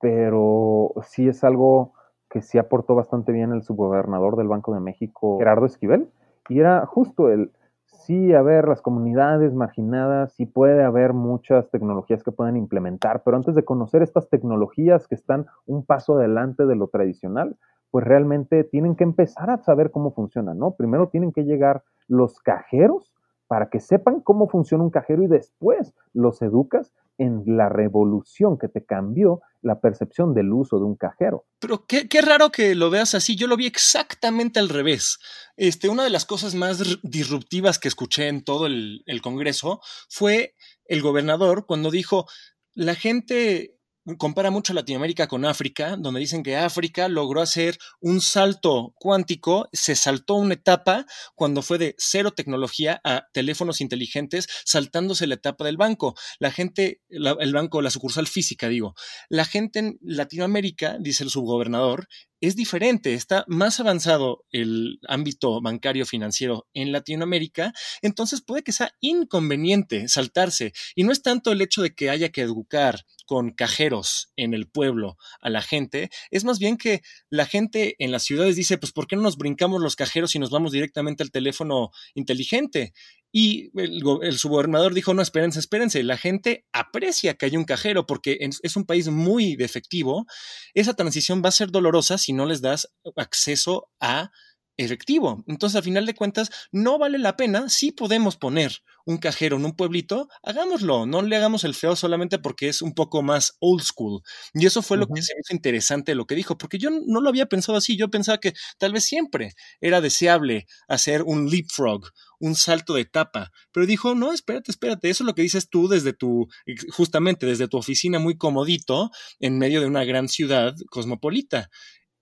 pero 0.00 0.92
sí 1.06 1.28
es 1.28 1.44
algo 1.44 1.94
que 2.34 2.42
sí 2.42 2.58
aportó 2.58 2.96
bastante 2.96 3.30
bien 3.30 3.52
el 3.52 3.62
subgobernador 3.62 4.34
del 4.34 4.48
Banco 4.48 4.74
de 4.74 4.80
México, 4.80 5.38
Gerardo 5.38 5.66
Esquivel, 5.66 6.10
y 6.48 6.58
era 6.58 6.84
justo 6.84 7.30
el, 7.30 7.52
sí, 7.84 8.34
a 8.34 8.42
ver, 8.42 8.66
las 8.66 8.82
comunidades 8.82 9.54
marginadas, 9.54 10.32
sí 10.32 10.44
puede 10.44 10.82
haber 10.82 11.12
muchas 11.12 11.70
tecnologías 11.70 12.24
que 12.24 12.32
pueden 12.32 12.56
implementar, 12.56 13.22
pero 13.24 13.36
antes 13.36 13.54
de 13.54 13.64
conocer 13.64 14.02
estas 14.02 14.28
tecnologías 14.30 15.06
que 15.06 15.14
están 15.14 15.46
un 15.66 15.84
paso 15.86 16.16
adelante 16.16 16.66
de 16.66 16.74
lo 16.74 16.88
tradicional, 16.88 17.56
pues 17.92 18.04
realmente 18.04 18.64
tienen 18.64 18.96
que 18.96 19.04
empezar 19.04 19.50
a 19.50 19.58
saber 19.58 19.92
cómo 19.92 20.10
funciona, 20.10 20.54
¿no? 20.54 20.72
Primero 20.72 21.10
tienen 21.10 21.30
que 21.30 21.44
llegar 21.44 21.84
los 22.08 22.40
cajeros 22.40 23.14
para 23.46 23.70
que 23.70 23.78
sepan 23.78 24.18
cómo 24.22 24.48
funciona 24.48 24.82
un 24.82 24.90
cajero 24.90 25.22
y 25.22 25.28
después 25.28 25.94
los 26.12 26.42
educas 26.42 26.92
en 27.18 27.42
la 27.46 27.68
revolución 27.68 28.58
que 28.58 28.68
te 28.68 28.84
cambió 28.84 29.40
la 29.62 29.80
percepción 29.80 30.34
del 30.34 30.52
uso 30.52 30.78
de 30.78 30.84
un 30.84 30.96
cajero. 30.96 31.46
Pero 31.58 31.86
qué, 31.86 32.20
raro 32.20 32.50
que 32.50 32.74
lo 32.74 32.90
veas 32.90 33.14
así. 33.14 33.34
Yo 33.36 33.46
lo 33.46 33.56
vi 33.56 33.66
exactamente 33.66 34.60
al 34.60 34.68
revés. 34.68 35.18
Este, 35.56 35.88
una 35.88 36.04
de 36.04 36.10
las 36.10 36.26
cosas 36.26 36.54
más 36.54 36.82
disruptivas 37.02 37.78
que 37.78 37.88
escuché 37.88 38.28
en 38.28 38.44
todo 38.44 38.66
el, 38.66 39.02
el 39.06 39.22
Congreso 39.22 39.80
fue 40.08 40.54
el 40.86 41.02
gobernador 41.02 41.66
cuando 41.66 41.90
dijo, 41.90 42.26
la 42.74 42.94
gente 42.94 43.73
compara 44.18 44.50
mucho 44.50 44.74
Latinoamérica 44.74 45.26
con 45.26 45.44
África, 45.44 45.96
donde 45.96 46.20
dicen 46.20 46.42
que 46.42 46.56
África 46.56 47.08
logró 47.08 47.40
hacer 47.40 47.78
un 48.00 48.20
salto 48.20 48.94
cuántico, 48.98 49.68
se 49.72 49.94
saltó 49.94 50.34
una 50.34 50.54
etapa 50.54 51.06
cuando 51.34 51.62
fue 51.62 51.78
de 51.78 51.94
cero 51.98 52.32
tecnología 52.32 53.00
a 53.04 53.26
teléfonos 53.32 53.80
inteligentes, 53.80 54.46
saltándose 54.64 55.26
la 55.26 55.34
etapa 55.34 55.64
del 55.64 55.76
banco. 55.76 56.14
La 56.38 56.50
gente, 56.50 57.00
el 57.08 57.52
banco, 57.52 57.80
la 57.82 57.90
sucursal 57.90 58.26
física, 58.26 58.68
digo, 58.68 58.94
la 59.28 59.44
gente 59.44 59.78
en 59.78 59.98
Latinoamérica, 60.02 60.98
dice 61.00 61.24
el 61.24 61.30
subgobernador, 61.30 62.08
es 62.40 62.56
diferente, 62.56 63.14
está 63.14 63.44
más 63.48 63.80
avanzado 63.80 64.44
el 64.50 64.98
ámbito 65.08 65.60
bancario 65.60 66.04
financiero 66.06 66.66
en 66.74 66.92
Latinoamérica, 66.92 67.72
entonces 68.02 68.42
puede 68.42 68.62
que 68.62 68.72
sea 68.72 68.94
inconveniente 69.00 70.08
saltarse. 70.08 70.72
Y 70.94 71.04
no 71.04 71.12
es 71.12 71.22
tanto 71.22 71.52
el 71.52 71.62
hecho 71.62 71.82
de 71.82 71.94
que 71.94 72.10
haya 72.10 72.30
que 72.30 72.42
educar 72.42 73.04
con 73.26 73.52
cajeros 73.52 74.32
en 74.36 74.52
el 74.52 74.68
pueblo 74.68 75.16
a 75.40 75.48
la 75.48 75.62
gente, 75.62 76.10
es 76.30 76.44
más 76.44 76.58
bien 76.58 76.76
que 76.76 77.02
la 77.30 77.46
gente 77.46 77.96
en 77.98 78.12
las 78.12 78.24
ciudades 78.24 78.56
dice, 78.56 78.78
pues 78.78 78.92
¿por 78.92 79.06
qué 79.06 79.16
no 79.16 79.22
nos 79.22 79.38
brincamos 79.38 79.80
los 79.80 79.96
cajeros 79.96 80.34
y 80.34 80.38
nos 80.38 80.50
vamos 80.50 80.72
directamente 80.72 81.22
al 81.22 81.30
teléfono 81.30 81.90
inteligente? 82.14 82.92
Y 83.36 83.72
el, 83.74 84.38
subgobernador 84.38 84.94
dijo, 84.94 85.12
no, 85.12 85.20
espérense, 85.20 85.58
espérense, 85.58 86.04
la 86.04 86.16
gente 86.16 86.66
aprecia 86.72 87.34
que 87.34 87.46
haya 87.46 87.58
un 87.58 87.64
cajero 87.64 88.06
porque 88.06 88.38
es 88.40 88.76
un 88.76 88.86
país 88.86 89.08
muy 89.08 89.56
defectivo. 89.56 90.24
Esa 90.72 90.94
transición 90.94 91.42
va 91.44 91.48
a 91.48 91.52
ser 91.52 91.72
dolorosa 91.72 92.16
si 92.16 92.32
no 92.32 92.46
les 92.46 92.60
das 92.60 92.94
acceso 93.16 93.90
a 93.98 94.30
efectivo. 94.76 95.44
Entonces, 95.46 95.76
al 95.76 95.82
final 95.82 96.06
de 96.06 96.14
cuentas, 96.14 96.50
no 96.72 96.98
vale 96.98 97.18
la 97.18 97.36
pena. 97.36 97.68
Si 97.68 97.92
podemos 97.92 98.36
poner 98.36 98.82
un 99.04 99.18
cajero 99.18 99.56
en 99.56 99.64
un 99.64 99.76
pueblito, 99.76 100.28
hagámoslo. 100.42 101.06
No 101.06 101.22
le 101.22 101.36
hagamos 101.36 101.64
el 101.64 101.74
feo 101.74 101.96
solamente 101.96 102.38
porque 102.38 102.68
es 102.68 102.82
un 102.82 102.94
poco 102.94 103.22
más 103.22 103.56
old 103.60 103.82
school. 103.82 104.22
Y 104.54 104.66
eso 104.66 104.82
fue 104.82 104.96
lo 104.96 105.06
que 105.06 105.22
se 105.22 105.34
me 105.34 105.40
hizo 105.40 105.54
interesante 105.54 106.14
lo 106.14 106.26
que 106.26 106.34
dijo, 106.34 106.56
porque 106.58 106.78
yo 106.78 106.90
no 106.90 107.20
lo 107.20 107.28
había 107.28 107.46
pensado 107.46 107.78
así. 107.78 107.96
Yo 107.96 108.10
pensaba 108.10 108.38
que 108.38 108.54
tal 108.78 108.92
vez 108.92 109.04
siempre 109.04 109.54
era 109.80 110.00
deseable 110.00 110.66
hacer 110.88 111.22
un 111.22 111.50
leapfrog, 111.50 112.10
un 112.40 112.54
salto 112.54 112.94
de 112.94 113.02
etapa. 113.02 113.52
Pero 113.72 113.86
dijo, 113.86 114.14
no, 114.14 114.32
espérate, 114.32 114.70
espérate. 114.70 115.10
Eso 115.10 115.24
es 115.24 115.26
lo 115.26 115.34
que 115.34 115.42
dices 115.42 115.68
tú 115.68 115.88
desde 115.88 116.12
tu, 116.12 116.48
justamente 116.90 117.46
desde 117.46 117.68
tu 117.68 117.76
oficina 117.76 118.18
muy 118.18 118.36
comodito 118.36 119.10
en 119.38 119.58
medio 119.58 119.80
de 119.80 119.86
una 119.86 120.04
gran 120.04 120.28
ciudad 120.28 120.74
cosmopolita 120.90 121.70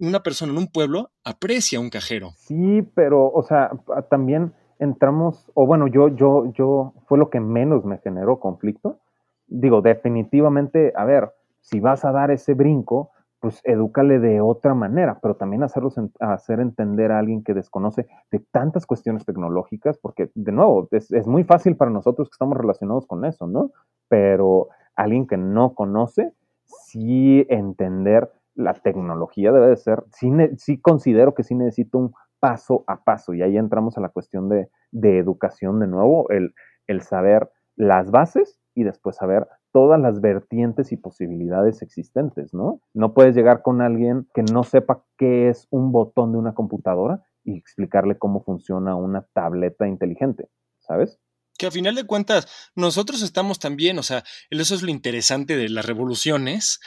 una 0.02 0.20
persona 0.20 0.52
en 0.52 0.58
un 0.58 0.66
pueblo 0.66 1.10
aprecia 1.24 1.78
un 1.78 1.88
cajero. 1.88 2.30
Sí, 2.36 2.82
pero, 2.94 3.30
o 3.30 3.42
sea, 3.44 3.70
también 4.10 4.52
entramos, 4.80 5.50
o 5.54 5.64
bueno, 5.64 5.86
yo, 5.86 6.08
yo, 6.08 6.52
yo, 6.52 6.92
fue 7.06 7.18
lo 7.18 7.30
que 7.30 7.38
menos 7.38 7.84
me 7.84 7.98
generó 7.98 8.40
conflicto. 8.40 8.98
Digo, 9.46 9.80
definitivamente, 9.80 10.92
a 10.96 11.04
ver, 11.04 11.30
si 11.60 11.78
vas 11.78 12.04
a 12.04 12.10
dar 12.10 12.32
ese 12.32 12.54
brinco, 12.54 13.10
pues 13.38 13.60
edúcale 13.64 14.18
de 14.18 14.40
otra 14.40 14.74
manera, 14.74 15.20
pero 15.22 15.36
también 15.36 15.62
hacerlos 15.62 15.94
hacer 16.18 16.58
entender 16.58 17.12
a 17.12 17.20
alguien 17.20 17.44
que 17.44 17.54
desconoce 17.54 18.06
de 18.32 18.40
tantas 18.50 18.86
cuestiones 18.86 19.24
tecnológicas, 19.24 19.98
porque 19.98 20.30
de 20.34 20.52
nuevo, 20.52 20.88
es, 20.90 21.12
es, 21.12 21.28
muy 21.28 21.44
fácil 21.44 21.76
para 21.76 21.90
nosotros 21.92 22.28
que 22.28 22.34
estamos 22.34 22.58
relacionados 22.58 23.06
con 23.06 23.24
eso, 23.24 23.46
¿no? 23.46 23.70
Pero 24.08 24.68
alguien 24.96 25.28
que 25.28 25.36
no 25.36 25.74
conoce, 25.74 26.32
sí 26.64 27.46
entender 27.48 28.30
la 28.54 28.74
tecnología 28.74 29.52
debe 29.52 29.68
de 29.68 29.76
ser, 29.76 30.04
sí, 30.12 30.30
sí 30.56 30.80
considero 30.80 31.34
que 31.34 31.42
sí 31.42 31.54
necesito 31.54 31.98
un 31.98 32.12
paso 32.40 32.84
a 32.86 33.04
paso. 33.04 33.34
Y 33.34 33.42
ahí 33.42 33.56
entramos 33.56 33.96
a 33.96 34.00
la 34.00 34.08
cuestión 34.08 34.48
de, 34.48 34.68
educación 34.92 35.80
de 35.80 35.86
nuevo, 35.86 36.28
el, 36.30 36.54
el 36.86 37.02
saber 37.02 37.50
las 37.76 38.10
bases 38.10 38.60
y 38.74 38.84
después 38.84 39.16
saber 39.16 39.46
todas 39.72 40.00
las 40.00 40.20
vertientes 40.20 40.92
y 40.92 40.96
posibilidades 40.96 41.82
existentes, 41.82 42.52
¿no? 42.52 42.80
No 42.92 43.14
puedes 43.14 43.34
llegar 43.34 43.62
con 43.62 43.80
alguien 43.80 44.28
que 44.34 44.42
no 44.42 44.64
sepa 44.64 45.04
qué 45.16 45.48
es 45.48 45.66
un 45.70 45.92
botón 45.92 46.32
de 46.32 46.38
una 46.38 46.52
computadora 46.52 47.22
y 47.44 47.56
explicarle 47.56 48.18
cómo 48.18 48.42
funciona 48.42 48.94
una 48.96 49.26
tableta 49.32 49.88
inteligente, 49.88 50.48
¿sabes? 50.80 51.18
Que 51.58 51.66
a 51.66 51.70
final 51.70 51.94
de 51.94 52.06
cuentas, 52.06 52.72
nosotros 52.74 53.22
estamos 53.22 53.58
también, 53.58 53.98
o 53.98 54.02
sea, 54.02 54.24
eso 54.50 54.74
es 54.74 54.82
lo 54.82 54.90
interesante 54.90 55.56
de 55.56 55.68
las 55.68 55.86
revoluciones, 55.86 56.80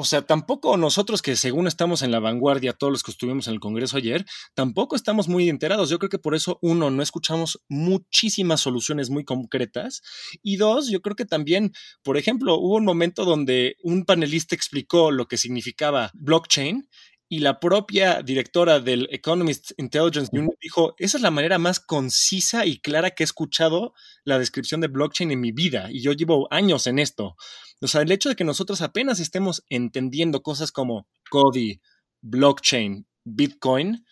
o 0.00 0.04
sea, 0.04 0.22
tampoco 0.22 0.76
nosotros 0.76 1.22
que 1.22 1.34
según 1.34 1.66
estamos 1.66 2.02
en 2.02 2.12
la 2.12 2.20
vanguardia, 2.20 2.72
todos 2.72 2.92
los 2.92 3.02
que 3.02 3.10
estuvimos 3.10 3.48
en 3.48 3.54
el 3.54 3.58
Congreso 3.58 3.96
ayer, 3.96 4.24
tampoco 4.54 4.94
estamos 4.94 5.26
muy 5.26 5.48
enterados. 5.48 5.90
Yo 5.90 5.98
creo 5.98 6.08
que 6.08 6.20
por 6.20 6.36
eso, 6.36 6.60
uno, 6.62 6.88
no 6.88 7.02
escuchamos 7.02 7.60
muchísimas 7.68 8.60
soluciones 8.60 9.10
muy 9.10 9.24
concretas. 9.24 10.02
Y 10.40 10.56
dos, 10.56 10.88
yo 10.88 11.02
creo 11.02 11.16
que 11.16 11.24
también, 11.24 11.72
por 12.04 12.16
ejemplo, 12.16 12.60
hubo 12.60 12.76
un 12.76 12.84
momento 12.84 13.24
donde 13.24 13.74
un 13.82 14.04
panelista 14.04 14.54
explicó 14.54 15.10
lo 15.10 15.26
que 15.26 15.36
significaba 15.36 16.12
blockchain 16.14 16.88
y 17.28 17.40
la 17.40 17.60
propia 17.60 18.22
directora 18.22 18.80
del 18.80 19.06
Economist 19.10 19.72
Intelligence 19.76 20.30
Unit 20.32 20.54
dijo, 20.62 20.94
esa 20.98 21.18
es 21.18 21.22
la 21.22 21.30
manera 21.30 21.58
más 21.58 21.78
concisa 21.78 22.64
y 22.64 22.78
clara 22.78 23.10
que 23.10 23.22
he 23.22 23.26
escuchado 23.26 23.92
la 24.24 24.38
descripción 24.38 24.80
de 24.80 24.88
blockchain 24.88 25.30
en 25.30 25.40
mi 25.40 25.52
vida 25.52 25.88
y 25.90 26.00
yo 26.00 26.12
llevo 26.12 26.48
años 26.50 26.86
en 26.86 26.98
esto. 26.98 27.36
O 27.80 27.86
sea, 27.86 28.00
el 28.00 28.12
hecho 28.12 28.30
de 28.30 28.36
que 28.36 28.44
nosotros 28.44 28.80
apenas 28.80 29.20
estemos 29.20 29.62
entendiendo 29.68 30.42
cosas 30.42 30.72
como 30.72 31.06
CODI, 31.30 31.80
blockchain, 32.22 33.06
Bitcoin, 33.24 34.04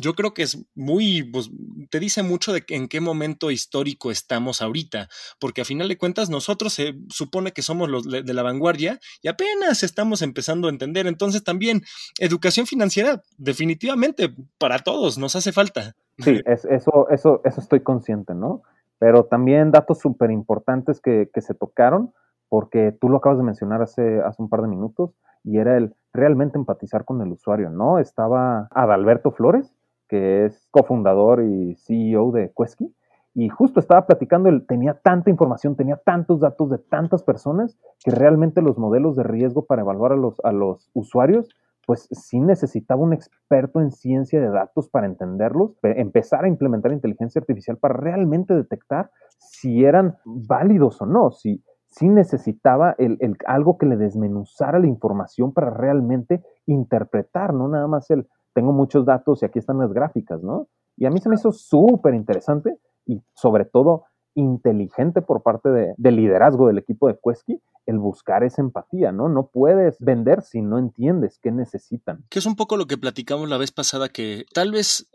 yo 0.00 0.14
creo 0.14 0.34
que 0.34 0.42
es 0.42 0.64
muy, 0.74 1.22
pues, 1.22 1.50
te 1.90 2.00
dice 2.00 2.22
mucho 2.22 2.52
de 2.52 2.64
en 2.68 2.88
qué 2.88 3.00
momento 3.00 3.50
histórico 3.50 4.10
estamos 4.10 4.62
ahorita, 4.62 5.08
porque 5.40 5.62
a 5.62 5.64
final 5.64 5.88
de 5.88 5.98
cuentas 5.98 6.30
nosotros 6.30 6.72
se 6.72 6.94
supone 7.08 7.52
que 7.52 7.62
somos 7.62 7.88
los 7.88 8.04
de 8.04 8.34
la 8.34 8.42
vanguardia 8.42 8.98
y 9.22 9.28
apenas 9.28 9.82
estamos 9.82 10.22
empezando 10.22 10.68
a 10.68 10.70
entender. 10.70 11.06
Entonces 11.06 11.44
también 11.44 11.82
educación 12.18 12.66
financiera 12.66 13.22
definitivamente 13.36 14.34
para 14.58 14.78
todos 14.80 15.18
nos 15.18 15.36
hace 15.36 15.52
falta. 15.52 15.94
Sí, 16.18 16.40
es, 16.46 16.64
eso, 16.64 17.08
eso, 17.10 17.40
eso 17.44 17.60
estoy 17.60 17.80
consciente, 17.80 18.34
¿no? 18.34 18.62
Pero 18.98 19.24
también 19.24 19.70
datos 19.70 20.00
súper 20.00 20.30
importantes 20.30 21.00
que, 21.00 21.30
que 21.32 21.40
se 21.40 21.54
tocaron, 21.54 22.12
porque 22.48 22.92
tú 23.00 23.08
lo 23.08 23.18
acabas 23.18 23.38
de 23.38 23.44
mencionar 23.44 23.82
hace, 23.82 24.20
hace 24.20 24.42
un 24.42 24.48
par 24.48 24.62
de 24.62 24.68
minutos, 24.68 25.12
y 25.44 25.58
era 25.58 25.76
el 25.76 25.94
realmente 26.12 26.58
empatizar 26.58 27.04
con 27.04 27.22
el 27.22 27.32
usuario, 27.32 27.70
¿no? 27.70 27.98
Estaba 27.98 28.68
Adalberto 28.70 29.30
Flores, 29.30 29.72
que 30.08 30.46
es 30.46 30.66
cofundador 30.70 31.42
y 31.42 31.74
CEO 31.76 32.32
de 32.32 32.52
Quesky, 32.56 32.94
y 33.34 33.48
justo 33.50 33.78
estaba 33.78 34.06
platicando, 34.06 34.48
él 34.48 34.66
tenía 34.66 34.94
tanta 34.94 35.30
información, 35.30 35.76
tenía 35.76 35.96
tantos 35.96 36.40
datos 36.40 36.70
de 36.70 36.78
tantas 36.78 37.22
personas, 37.22 37.78
que 38.04 38.10
realmente 38.10 38.62
los 38.62 38.78
modelos 38.78 39.14
de 39.14 39.22
riesgo 39.22 39.64
para 39.64 39.82
evaluar 39.82 40.12
a 40.12 40.16
los, 40.16 40.40
a 40.42 40.50
los 40.50 40.90
usuarios, 40.92 41.48
pues 41.86 42.08
sí 42.10 42.40
necesitaba 42.40 43.00
un 43.00 43.12
experto 43.12 43.80
en 43.80 43.92
ciencia 43.92 44.40
de 44.40 44.50
datos 44.50 44.88
para 44.88 45.06
entenderlos, 45.06 45.78
empezar 45.82 46.44
a 46.44 46.48
implementar 46.48 46.92
inteligencia 46.92 47.40
artificial 47.40 47.78
para 47.78 47.94
realmente 47.94 48.54
detectar 48.54 49.10
si 49.38 49.84
eran 49.84 50.18
válidos 50.24 51.00
o 51.00 51.06
no, 51.06 51.30
si, 51.30 51.62
si 51.86 52.08
necesitaba 52.08 52.94
el, 52.98 53.18
algo 53.46 53.78
que 53.78 53.86
le 53.86 53.96
desmenuzara 53.96 54.78
la 54.78 54.86
información 54.86 55.52
para 55.52 55.70
realmente 55.70 56.42
interpretar, 56.66 57.54
no 57.54 57.68
nada 57.68 57.86
más 57.86 58.10
el, 58.10 58.26
tengo 58.54 58.72
muchos 58.72 59.04
datos 59.04 59.42
y 59.42 59.46
aquí 59.46 59.58
están 59.58 59.78
las 59.78 59.92
gráficas, 59.92 60.42
¿no? 60.42 60.68
Y 60.96 61.06
a 61.06 61.10
mí 61.10 61.20
se 61.20 61.28
me 61.28 61.36
hizo 61.36 61.52
súper 61.52 62.14
interesante 62.14 62.76
y 63.06 63.22
sobre 63.34 63.64
todo 63.64 64.04
inteligente 64.34 65.22
por 65.22 65.42
parte 65.42 65.68
de, 65.68 65.94
del 65.96 66.16
liderazgo 66.16 66.66
del 66.66 66.78
equipo 66.78 67.08
de 67.08 67.18
Quesky 67.22 67.60
el 67.86 67.98
buscar 67.98 68.44
esa 68.44 68.60
empatía, 68.60 69.12
¿no? 69.12 69.30
No 69.30 69.46
puedes 69.46 69.96
vender 69.98 70.42
si 70.42 70.60
no 70.60 70.78
entiendes 70.78 71.38
qué 71.42 71.50
necesitan. 71.50 72.22
Que 72.28 72.38
es 72.38 72.44
un 72.44 72.54
poco 72.54 72.76
lo 72.76 72.86
que 72.86 72.98
platicamos 72.98 73.48
la 73.48 73.56
vez 73.56 73.72
pasada, 73.72 74.10
que 74.10 74.44
tal 74.52 74.72
vez 74.72 75.08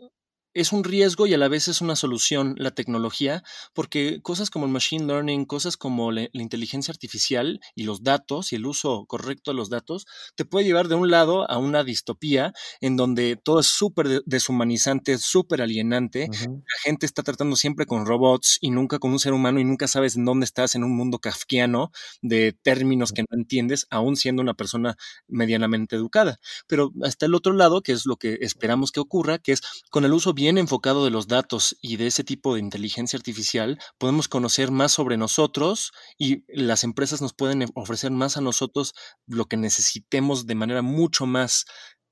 es 0.54 0.72
un 0.72 0.84
riesgo 0.84 1.26
y 1.26 1.34
a 1.34 1.38
la 1.38 1.48
vez 1.48 1.66
es 1.68 1.80
una 1.80 1.96
solución 1.96 2.54
la 2.56 2.70
tecnología, 2.70 3.42
porque 3.74 4.22
cosas 4.22 4.50
como 4.50 4.66
el 4.66 4.72
machine 4.72 5.04
learning, 5.04 5.44
cosas 5.44 5.76
como 5.76 6.12
la, 6.12 6.28
inteligencia 6.32 6.92
artificial 6.92 7.60
y 7.74 7.82
los 7.82 8.04
datos 8.04 8.52
y 8.52 8.56
el 8.56 8.66
uso 8.66 9.04
correcto 9.06 9.50
de 9.50 9.56
los 9.56 9.68
datos, 9.68 10.06
te 10.36 10.44
puede 10.44 10.64
llevar 10.64 10.88
de 10.88 10.94
un 10.94 11.10
lado 11.10 11.50
a 11.50 11.58
una 11.58 11.82
distopía 11.82 12.52
en 12.80 12.96
donde 12.96 13.36
todo 13.36 13.60
es 13.60 13.66
súper 13.66 14.22
deshumanizante, 14.24 15.18
súper 15.18 15.60
alienante. 15.60 16.28
La 16.30 16.78
gente 16.84 17.06
está 17.06 17.22
tratando 17.22 17.56
siempre 17.56 17.86
con 17.86 18.06
robots 18.06 18.58
y 18.60 18.70
nunca 18.70 18.98
con 18.98 19.10
un 19.10 19.18
ser 19.18 19.32
humano 19.32 19.58
y 19.58 19.64
nunca 19.64 19.88
sabes 19.88 20.16
en 20.16 20.24
dónde 20.24 20.44
estás 20.44 20.76
en 20.76 20.84
un 20.84 20.96
mundo 20.96 21.18
kafkiano 21.18 21.90
de 22.22 22.52
términos 22.52 23.12
que 23.12 23.22
no 23.22 23.36
entiendes, 23.36 23.86
aún 23.90 24.16
siendo 24.16 24.42
una 24.42 24.54
persona 24.54 24.96
medianamente 25.26 25.96
educada. 25.96 26.38
Pero 26.68 26.92
hasta 27.02 27.26
el 27.26 27.34
otro 27.34 27.52
lado, 27.54 27.82
que 27.82 27.92
es 27.92 28.06
lo 28.06 28.16
que 28.16 28.38
esperamos 28.40 28.92
que 28.92 29.00
ocurra, 29.00 29.38
que 29.38 29.52
es 29.52 29.62
con 29.90 30.04
el 30.04 30.12
uso 30.12 30.32
bien 30.32 30.43
bien 30.44 30.58
enfocado 30.58 31.06
de 31.06 31.10
los 31.10 31.26
datos 31.26 31.74
y 31.80 31.96
de 31.96 32.06
ese 32.06 32.22
tipo 32.22 32.52
de 32.52 32.60
inteligencia 32.60 33.16
artificial, 33.16 33.78
podemos 33.96 34.28
conocer 34.28 34.70
más 34.70 34.92
sobre 34.92 35.16
nosotros 35.16 35.90
y 36.18 36.44
las 36.48 36.84
empresas 36.84 37.22
nos 37.22 37.32
pueden 37.32 37.64
ofrecer 37.74 38.10
más 38.10 38.36
a 38.36 38.42
nosotros 38.42 38.92
lo 39.26 39.46
que 39.46 39.56
necesitemos 39.56 40.46
de 40.46 40.54
manera 40.54 40.82
mucho 40.82 41.24
más 41.24 41.64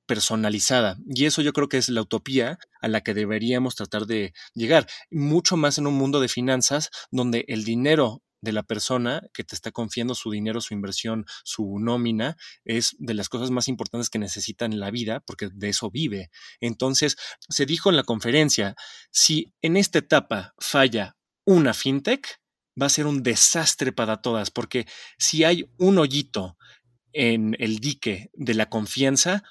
personalizada. 0.07 0.97
Y 1.07 1.27
eso 1.27 1.43
yo 1.43 1.53
creo 1.53 1.69
que 1.69 1.77
es 1.77 1.91
la 1.91 2.01
utopía 2.01 2.57
a 2.81 2.89
la 2.89 3.03
que 3.03 3.13
deberíamos 3.13 3.75
tratar 3.75 4.07
de 4.07 4.33
llegar, 4.55 4.87
mucho 5.11 5.59
más 5.59 5.77
en 5.77 5.87
un 5.87 5.95
mundo 5.95 6.19
de 6.19 6.29
finanzas 6.29 6.89
donde 7.11 7.45
el 7.49 7.65
dinero 7.65 8.23
de 8.43 8.53
la 8.53 8.63
persona 8.63 9.23
que 9.33 9.45
te 9.45 9.55
está 9.55 9.71
confiando 9.71 10.15
su 10.15 10.31
dinero, 10.31 10.61
su 10.61 10.75
inversión, 10.75 11.25
su 11.45 11.79
nómina, 11.79 12.37
es 12.65 12.95
de 12.99 13.15
las 13.15 13.29
cosas 13.29 13.51
más 13.51 13.69
importantes 13.69 14.11
que 14.11 14.19
necesitan 14.19 14.73
en 14.73 14.81
la 14.81 14.91
vida, 14.91 15.21
porque 15.21 15.49
de 15.53 15.71
eso 15.71 15.91
vive. 15.91 16.31
Entonces, 16.61 17.17
se 17.49 17.65
dijo 17.65 17.89
en 17.89 17.97
la 17.97 18.03
conferencia, 18.03 18.75
si 19.11 19.55
en 19.63 19.77
esta 19.77 20.01
etapa 20.01 20.55
falla 20.59 21.17
una 21.47 21.73
fintech, 21.73 22.41
va 22.81 22.87
a 22.87 22.91
ser 22.91 23.07
un 23.07 23.23
desastre 23.23 23.93
para 23.93 24.23
todas, 24.23 24.51
porque 24.51 24.87
si 25.19 25.45
hay 25.45 25.71
un 25.79 25.99
hoyito 25.99 26.57
en 27.13 27.55
el 27.59 27.79
dique 27.79 28.31
de 28.35 28.55
la 28.55 28.69
confianza, 28.69 29.43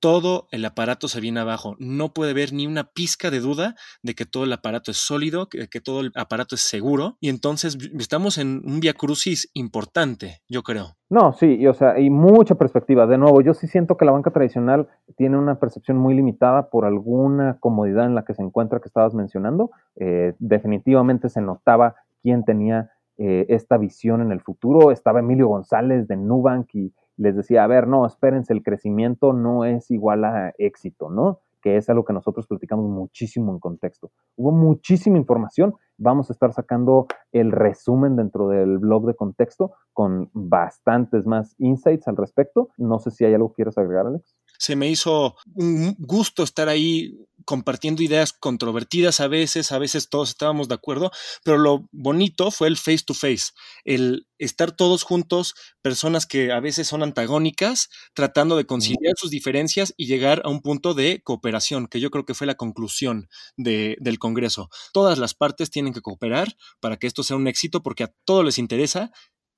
todo 0.00 0.46
el 0.50 0.64
aparato 0.64 1.08
se 1.08 1.20
viene 1.20 1.40
abajo. 1.40 1.76
No 1.78 2.12
puede 2.12 2.32
haber 2.32 2.52
ni 2.52 2.66
una 2.66 2.84
pizca 2.84 3.30
de 3.30 3.40
duda 3.40 3.74
de 4.02 4.14
que 4.14 4.26
todo 4.26 4.44
el 4.44 4.52
aparato 4.52 4.90
es 4.90 4.96
sólido, 4.96 5.48
que, 5.48 5.66
todo 5.80 6.00
el 6.00 6.12
aparato 6.14 6.54
es 6.54 6.60
seguro. 6.60 7.16
Y 7.20 7.28
entonces 7.28 7.78
estamos 7.98 8.38
en 8.38 8.62
un 8.64 8.80
via 8.80 8.94
crucis 8.94 9.50
importante, 9.54 10.38
yo 10.48 10.62
creo. 10.62 10.96
No, 11.10 11.32
sí, 11.32 11.56
y, 11.58 11.66
o 11.66 11.74
sea, 11.74 11.98
y 11.98 12.10
mucha 12.10 12.54
perspectiva. 12.54 13.06
De 13.06 13.18
nuevo, 13.18 13.40
yo 13.40 13.54
sí 13.54 13.66
siento 13.66 13.96
que 13.96 14.04
la 14.04 14.12
banca 14.12 14.30
tradicional 14.30 14.88
tiene 15.16 15.38
una 15.38 15.58
percepción 15.58 15.96
muy 15.96 16.14
limitada 16.14 16.70
por 16.70 16.84
alguna 16.84 17.58
comodidad 17.60 18.06
en 18.06 18.14
la 18.14 18.24
que 18.24 18.34
se 18.34 18.42
encuentra 18.42 18.80
que 18.80 18.88
estabas 18.88 19.14
mencionando. 19.14 19.70
Eh, 19.96 20.34
definitivamente 20.38 21.28
se 21.28 21.40
notaba 21.40 21.96
quién 22.22 22.44
tenía 22.44 22.90
eh, 23.16 23.46
esta 23.48 23.78
visión 23.78 24.20
en 24.20 24.32
el 24.32 24.40
futuro. 24.40 24.92
Estaba 24.92 25.20
Emilio 25.20 25.48
González 25.48 26.06
de 26.06 26.16
Nubank 26.16 26.74
y 26.74 26.92
les 27.18 27.36
decía, 27.36 27.64
a 27.64 27.66
ver, 27.66 27.86
no, 27.86 28.06
espérense, 28.06 28.52
el 28.52 28.62
crecimiento 28.62 29.32
no 29.32 29.64
es 29.64 29.90
igual 29.90 30.24
a 30.24 30.54
éxito, 30.56 31.10
¿no? 31.10 31.40
Que 31.60 31.76
es 31.76 31.90
algo 31.90 32.04
que 32.04 32.12
nosotros 32.12 32.46
platicamos 32.46 32.88
muchísimo 32.88 33.52
en 33.52 33.58
contexto. 33.58 34.12
Hubo 34.36 34.52
muchísima 34.52 35.18
información, 35.18 35.74
vamos 35.98 36.30
a 36.30 36.32
estar 36.32 36.52
sacando 36.52 37.08
el 37.32 37.50
resumen 37.50 38.14
dentro 38.14 38.48
del 38.48 38.78
blog 38.78 39.06
de 39.06 39.14
contexto 39.14 39.72
con 39.92 40.30
bastantes 40.32 41.26
más 41.26 41.56
insights 41.58 42.06
al 42.06 42.16
respecto. 42.16 42.68
No 42.78 43.00
sé 43.00 43.10
si 43.10 43.24
hay 43.24 43.34
algo 43.34 43.50
que 43.50 43.56
quieras 43.56 43.76
agregar, 43.76 44.06
Alex. 44.06 44.36
Se 44.58 44.76
me 44.76 44.88
hizo 44.88 45.36
un 45.54 45.94
gusto 45.98 46.42
estar 46.42 46.68
ahí 46.68 47.14
compartiendo 47.48 48.02
ideas 48.02 48.34
controvertidas 48.34 49.20
a 49.20 49.26
veces, 49.26 49.72
a 49.72 49.78
veces 49.78 50.10
todos 50.10 50.28
estábamos 50.28 50.68
de 50.68 50.74
acuerdo, 50.74 51.10
pero 51.44 51.56
lo 51.56 51.88
bonito 51.92 52.50
fue 52.50 52.68
el 52.68 52.76
face 52.76 53.04
to 53.06 53.14
face, 53.14 53.52
el 53.84 54.26
estar 54.36 54.72
todos 54.72 55.02
juntos, 55.02 55.54
personas 55.80 56.26
que 56.26 56.52
a 56.52 56.60
veces 56.60 56.88
son 56.88 57.02
antagónicas, 57.02 57.88
tratando 58.12 58.54
de 58.58 58.66
conciliar 58.66 59.14
sus 59.16 59.30
diferencias 59.30 59.94
y 59.96 60.06
llegar 60.06 60.42
a 60.44 60.50
un 60.50 60.60
punto 60.60 60.92
de 60.92 61.22
cooperación, 61.24 61.86
que 61.86 62.00
yo 62.00 62.10
creo 62.10 62.26
que 62.26 62.34
fue 62.34 62.46
la 62.46 62.56
conclusión 62.56 63.30
del 63.56 64.18
Congreso. 64.18 64.68
Todas 64.92 65.16
las 65.16 65.32
partes 65.32 65.70
tienen 65.70 65.94
que 65.94 66.02
cooperar 66.02 66.48
para 66.80 66.98
que 66.98 67.06
esto 67.06 67.22
sea 67.22 67.38
un 67.38 67.48
éxito, 67.48 67.82
porque 67.82 68.04
a 68.04 68.12
todos 68.26 68.44
les 68.44 68.58
interesa 68.58 69.10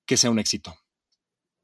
que 0.06 0.16
sea 0.16 0.30
un 0.30 0.38
éxito. 0.38 0.76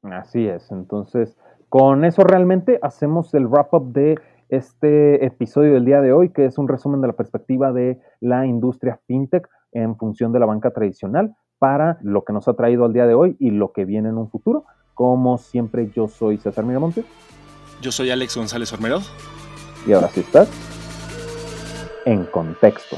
Así 0.01 0.45
es, 0.45 0.71
entonces 0.71 1.37
con 1.69 2.05
eso 2.05 2.23
realmente 2.23 2.79
hacemos 2.81 3.33
el 3.33 3.47
wrap-up 3.47 3.91
de 3.91 4.19
este 4.49 5.25
episodio 5.25 5.73
del 5.73 5.85
día 5.85 6.01
de 6.01 6.13
hoy, 6.13 6.29
que 6.29 6.45
es 6.45 6.57
un 6.57 6.67
resumen 6.67 7.01
de 7.01 7.07
la 7.07 7.13
perspectiva 7.13 7.73
de 7.73 7.99
la 8.21 8.45
industria 8.45 8.99
fintech 9.07 9.47
en 9.73 9.97
función 9.97 10.31
de 10.31 10.39
la 10.39 10.45
banca 10.45 10.71
tradicional 10.71 11.35
para 11.59 11.97
lo 12.01 12.23
que 12.23 12.33
nos 12.33 12.47
ha 12.47 12.53
traído 12.53 12.85
al 12.85 12.93
día 12.93 13.05
de 13.05 13.13
hoy 13.13 13.35
y 13.39 13.51
lo 13.51 13.73
que 13.73 13.85
viene 13.85 14.09
en 14.09 14.17
un 14.17 14.29
futuro. 14.29 14.65
Como 14.93 15.37
siempre, 15.37 15.91
yo 15.93 16.07
soy 16.07 16.37
César 16.37 16.65
Miramontes. 16.65 17.05
Yo 17.81 17.91
soy 17.91 18.09
Alex 18.09 18.37
González 18.37 18.71
Ormerod. 18.73 19.03
Y 19.85 19.93
ahora 19.93 20.07
sí 20.07 20.21
estás. 20.21 20.49
en 22.05 22.23
contexto. 22.25 22.95